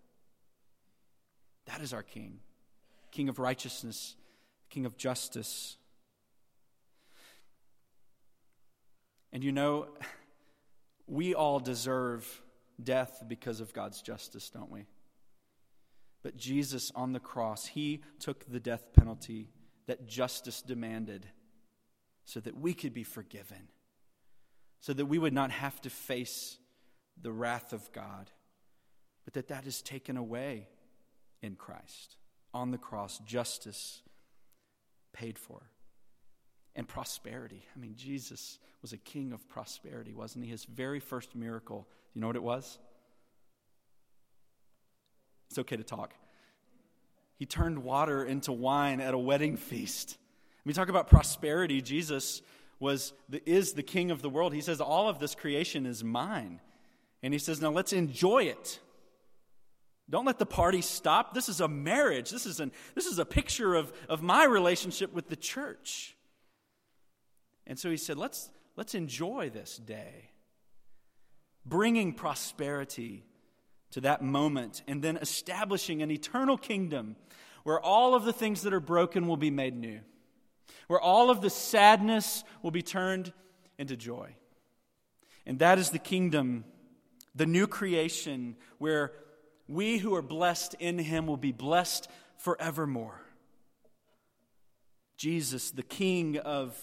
That 1.67 1.81
is 1.81 1.93
our 1.93 2.01
King, 2.01 2.39
King 3.11 3.29
of 3.29 3.37
righteousness, 3.37 4.15
King 4.71 4.87
of 4.87 4.97
justice. 4.97 5.77
And 9.31 9.43
you 9.43 9.51
know, 9.51 9.89
we 11.05 11.35
all 11.35 11.59
deserve 11.59 12.41
death 12.81 13.23
because 13.27 13.59
of 13.59 13.73
God's 13.73 14.01
justice, 14.01 14.49
don't 14.49 14.71
we? 14.71 14.85
But 16.23 16.37
Jesus 16.37 16.91
on 16.95 17.13
the 17.13 17.19
cross, 17.19 17.65
he 17.67 18.01
took 18.19 18.45
the 18.51 18.59
death 18.59 18.93
penalty 18.93 19.49
that 19.87 20.07
justice 20.07 20.61
demanded 20.61 21.25
so 22.25 22.39
that 22.41 22.57
we 22.59 22.73
could 22.73 22.93
be 22.93 23.03
forgiven, 23.03 23.69
so 24.81 24.93
that 24.93 25.05
we 25.05 25.17
would 25.17 25.33
not 25.33 25.51
have 25.51 25.79
to 25.81 25.89
face 25.89 26.57
the 27.21 27.31
wrath 27.31 27.73
of 27.73 27.91
God, 27.93 28.29
but 29.25 29.33
that 29.33 29.47
that 29.47 29.65
is 29.65 29.81
taken 29.81 30.17
away 30.17 30.67
in 31.41 31.55
Christ. 31.55 32.17
On 32.53 32.71
the 32.71 32.77
cross, 32.77 33.19
justice 33.19 34.01
paid 35.13 35.39
for. 35.39 35.69
And 36.75 36.87
prosperity. 36.87 37.65
I 37.75 37.79
mean, 37.79 37.95
Jesus 37.95 38.59
was 38.81 38.93
a 38.93 38.97
king 38.97 39.33
of 39.33 39.47
prosperity, 39.49 40.13
wasn't 40.13 40.45
he? 40.45 40.51
His 40.51 40.65
very 40.65 40.99
first 40.99 41.35
miracle, 41.35 41.87
you 42.17 42.21
know 42.21 42.25
what 42.25 42.35
it 42.35 42.41
was? 42.41 42.79
It's 45.51 45.59
okay 45.59 45.77
to 45.77 45.83
talk. 45.83 46.15
He 47.35 47.45
turned 47.45 47.83
water 47.83 48.25
into 48.25 48.51
wine 48.51 49.01
at 49.01 49.13
a 49.13 49.19
wedding 49.19 49.55
feast. 49.55 50.17
We 50.65 50.73
talk 50.73 50.89
about 50.89 51.09
prosperity. 51.09 51.79
Jesus 51.79 52.41
was 52.79 53.13
the, 53.29 53.47
is 53.47 53.73
the 53.73 53.83
king 53.83 54.09
of 54.09 54.23
the 54.23 54.31
world. 54.31 54.55
He 54.55 54.61
says, 54.61 54.81
All 54.81 55.07
of 55.07 55.19
this 55.19 55.35
creation 55.35 55.85
is 55.85 56.03
mine. 56.03 56.59
And 57.21 57.35
he 57.35 57.37
says, 57.37 57.61
Now 57.61 57.69
let's 57.69 57.93
enjoy 57.93 58.45
it. 58.45 58.79
Don't 60.09 60.25
let 60.25 60.39
the 60.39 60.45
party 60.47 60.81
stop. 60.81 61.35
This 61.35 61.49
is 61.49 61.61
a 61.61 61.67
marriage. 61.67 62.31
This 62.31 62.47
is, 62.47 62.59
an, 62.59 62.71
this 62.95 63.05
is 63.05 63.19
a 63.19 63.25
picture 63.25 63.75
of, 63.75 63.93
of 64.09 64.23
my 64.23 64.43
relationship 64.43 65.13
with 65.13 65.29
the 65.29 65.35
church. 65.35 66.17
And 67.67 67.77
so 67.77 67.91
he 67.91 67.97
said, 67.97 68.17
let's, 68.17 68.49
let's 68.75 68.95
enjoy 68.95 69.51
this 69.51 69.77
day, 69.77 70.31
bringing 71.67 72.13
prosperity 72.13 73.23
to 73.91 74.01
that 74.01 74.21
moment 74.21 74.83
and 74.87 75.01
then 75.01 75.17
establishing 75.17 76.01
an 76.01 76.11
eternal 76.11 76.57
kingdom 76.57 77.15
where 77.63 77.79
all 77.79 78.15
of 78.15 78.23
the 78.23 78.33
things 78.33 78.61
that 78.61 78.73
are 78.73 78.79
broken 78.79 79.27
will 79.27 79.37
be 79.37 79.51
made 79.51 79.75
new, 79.75 79.99
where 80.87 81.01
all 81.01 81.29
of 81.29 81.41
the 81.41 81.49
sadness 81.49 82.43
will 82.61 82.71
be 82.71 82.81
turned 82.81 83.33
into 83.77 83.97
joy. 83.97 84.35
And 85.45 85.59
that 85.59 85.77
is 85.77 85.89
the 85.89 85.99
kingdom, 85.99 86.65
the 87.35 87.45
new 87.45 87.67
creation, 87.67 88.55
where 88.77 89.11
we 89.67 89.97
who 89.97 90.15
are 90.15 90.21
blessed 90.21 90.75
in 90.79 90.97
him 90.97 91.27
will 91.27 91.37
be 91.37 91.51
blessed 91.51 92.09
forevermore. 92.37 93.21
Jesus, 95.17 95.71
the 95.71 95.83
King 95.83 96.37
of 96.37 96.77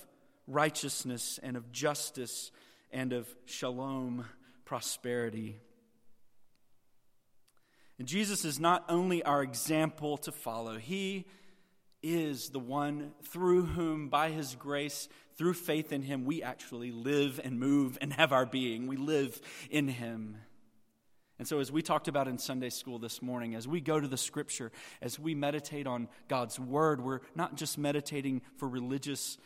righteousness 0.47 1.39
and 1.43 1.57
of 1.57 1.73
justice 1.73 2.51
and 2.91 3.13
of 3.13 3.29
shalom, 3.47 4.27
prosperity. 4.65 5.61
And 7.99 8.09
Jesus 8.09 8.45
is 8.45 8.59
not 8.59 8.85
only 8.89 9.23
our 9.23 9.43
example 9.43 10.17
to 10.19 10.33
follow, 10.33 10.79
He 10.79 11.27
is 12.03 12.51
the 12.51 12.59
one 12.59 13.13
through 13.23 13.67
whom, 13.67 14.09
by 14.09 14.31
His 14.31 14.55
grace, 14.55 15.09
through 15.37 15.55
faith 15.55 15.93
in 15.93 16.03
Him, 16.03 16.25
we 16.25 16.43
actually 16.43 16.93
live 16.93 17.41
and 17.43 17.59
move 17.59 17.99
and 18.01 18.13
have 18.13 18.33
our 18.33 18.47
being. 18.47 18.87
We 18.87 18.97
live 18.97 19.41
in 19.71 19.89
Him. 19.89 20.37
And 21.39 21.49
so, 21.49 21.59
as 21.59 21.73
we 21.73 21.83
talked 21.83 22.07
about 22.07 22.29
in 22.29 22.39
Sunday 22.39 22.71
school 22.71 22.99
this 22.99 23.21
morning, 23.21 23.55
as 23.55 23.67
we 23.67 23.81
go 23.81 23.99
to 23.99 24.07
the 24.07 24.17
scripture, 24.17 24.71
as 25.03 25.19
we 25.19 25.35
meditate 25.35 25.87
on 25.87 26.09
God's 26.29 26.61
word, 26.61 27.01
we're 27.01 27.21
not 27.35 27.57
just 27.57 27.77
meditating 27.77 28.43
for 28.57 28.69
religious 28.69 29.37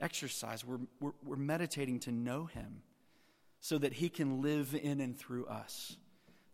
exercise, 0.00 0.64
we're, 0.64 0.80
we're, 1.00 1.12
we're 1.24 1.36
meditating 1.36 2.00
to 2.00 2.12
know 2.12 2.46
Him 2.46 2.82
so 3.60 3.78
that 3.78 3.94
He 3.94 4.08
can 4.08 4.42
live 4.42 4.74
in 4.74 5.00
and 5.00 5.18
through 5.18 5.46
us 5.46 5.96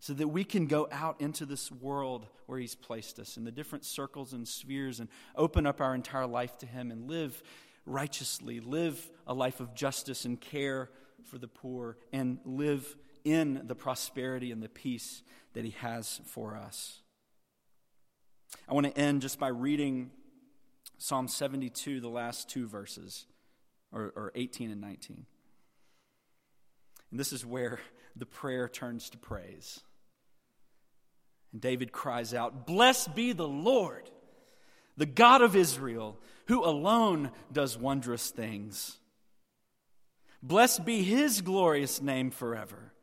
so 0.03 0.11
that 0.11 0.27
we 0.27 0.43
can 0.43 0.65
go 0.65 0.85
out 0.91 1.21
into 1.21 1.45
this 1.45 1.71
world 1.71 2.27
where 2.45 2.59
He's 2.59 2.75
placed 2.75 3.19
us 3.19 3.37
in 3.37 3.45
the 3.45 3.53
different 3.53 3.85
circles 3.85 4.33
and 4.33 4.45
spheres 4.45 4.99
and 4.99 5.07
open 5.33 5.65
up 5.65 5.79
our 5.79 5.95
entire 5.95 6.27
life 6.27 6.57
to 6.57 6.65
Him 6.65 6.91
and 6.91 7.09
live 7.09 7.41
righteously, 7.85 8.59
live 8.59 9.09
a 9.25 9.33
life 9.33 9.61
of 9.61 9.73
justice 9.73 10.25
and 10.25 10.41
care 10.41 10.89
for 11.23 11.37
the 11.37 11.47
poor, 11.47 11.95
and 12.11 12.39
live 12.43 12.97
in 13.23 13.61
the 13.65 13.75
prosperity 13.75 14.51
and 14.51 14.61
the 14.61 14.67
peace 14.67 15.23
that 15.53 15.63
He 15.63 15.71
has 15.79 16.19
for 16.25 16.57
us. 16.57 16.99
I 18.67 18.73
want 18.73 18.87
to 18.87 18.97
end 18.99 19.21
just 19.21 19.39
by 19.39 19.47
reading 19.47 20.11
Psalm 20.97 21.29
72, 21.29 22.01
the 22.01 22.09
last 22.09 22.49
two 22.49 22.67
verses, 22.67 23.25
or, 23.93 24.11
or 24.17 24.33
18 24.35 24.69
and 24.69 24.81
19. 24.81 25.27
And 27.13 27.19
this 27.19 27.31
is 27.31 27.45
where 27.45 27.77
the 28.15 28.25
prayer 28.25 28.67
turns 28.67 29.11
to 29.11 29.19
praise. 29.19 29.81
And 31.51 31.61
David 31.61 31.91
cries 31.91 32.33
out, 32.33 32.65
Blessed 32.65 33.13
be 33.13 33.33
the 33.33 33.47
Lord, 33.47 34.09
the 34.97 35.05
God 35.05 35.43
of 35.43 35.55
Israel, 35.55 36.17
who 36.47 36.65
alone 36.65 37.29
does 37.51 37.77
wondrous 37.77 38.31
things. 38.31 38.97
Blessed 40.41 40.85
be 40.85 41.03
his 41.03 41.41
glorious 41.41 42.01
name 42.01 42.31
forever, 42.31 42.93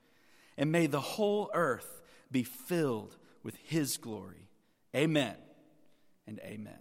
and 0.59 0.73
may 0.73 0.89
the 0.89 1.01
whole 1.01 1.49
earth 1.55 2.03
be 2.33 2.43
filled 2.43 3.17
with 3.45 3.55
his 3.63 3.97
glory. 3.97 4.49
Amen 4.93 5.37
and 6.27 6.41
amen. 6.41 6.81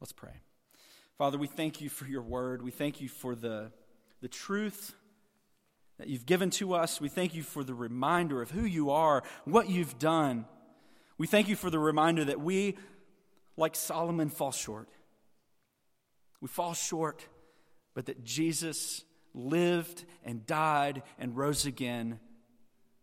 Let's 0.00 0.12
pray. 0.12 0.40
Father, 1.18 1.36
we 1.36 1.48
thank 1.48 1.80
you 1.80 1.88
for 1.88 2.06
your 2.06 2.22
word. 2.22 2.62
We 2.62 2.70
thank 2.70 3.00
you 3.00 3.08
for 3.08 3.34
the, 3.34 3.72
the 4.20 4.28
truth 4.28 4.94
that 6.02 6.08
you've 6.08 6.26
given 6.26 6.50
to 6.50 6.74
us. 6.74 7.00
We 7.00 7.08
thank 7.08 7.32
you 7.32 7.44
for 7.44 7.62
the 7.62 7.74
reminder 7.74 8.42
of 8.42 8.50
who 8.50 8.64
you 8.64 8.90
are, 8.90 9.22
what 9.44 9.70
you've 9.70 10.00
done. 10.00 10.46
We 11.16 11.28
thank 11.28 11.46
you 11.46 11.54
for 11.54 11.70
the 11.70 11.78
reminder 11.78 12.24
that 12.24 12.40
we, 12.40 12.76
like 13.56 13.76
Solomon, 13.76 14.28
fall 14.28 14.50
short. 14.50 14.88
We 16.40 16.48
fall 16.48 16.74
short, 16.74 17.24
but 17.94 18.06
that 18.06 18.24
Jesus 18.24 19.04
lived 19.32 20.04
and 20.24 20.44
died 20.44 21.04
and 21.20 21.36
rose 21.36 21.66
again 21.66 22.18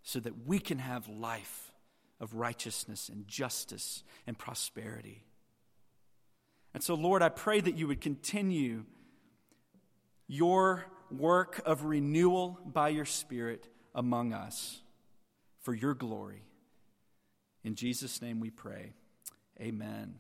so 0.04 0.20
that 0.20 0.46
we 0.46 0.60
can 0.60 0.80
have 0.80 1.08
life 1.08 1.72
of 2.20 2.34
righteousness 2.34 3.08
and 3.08 3.26
justice 3.30 4.04
and 4.28 4.38
prosperity. 4.38 5.24
And 6.74 6.84
so, 6.84 6.96
Lord, 6.96 7.22
I 7.22 7.30
pray 7.30 7.62
that 7.62 7.78
you 7.78 7.88
would 7.88 8.02
continue 8.02 8.84
your 10.28 10.84
work 11.12 11.62
of 11.66 11.84
renewal 11.84 12.60
by 12.66 12.90
your 12.90 13.06
Spirit 13.06 13.68
among 13.94 14.34
us 14.34 14.82
for 15.62 15.74
your 15.74 15.94
glory. 15.94 16.44
In 17.64 17.76
Jesus' 17.76 18.22
name 18.22 18.40
we 18.40 18.50
pray. 18.50 18.94
Amen. 19.60 20.16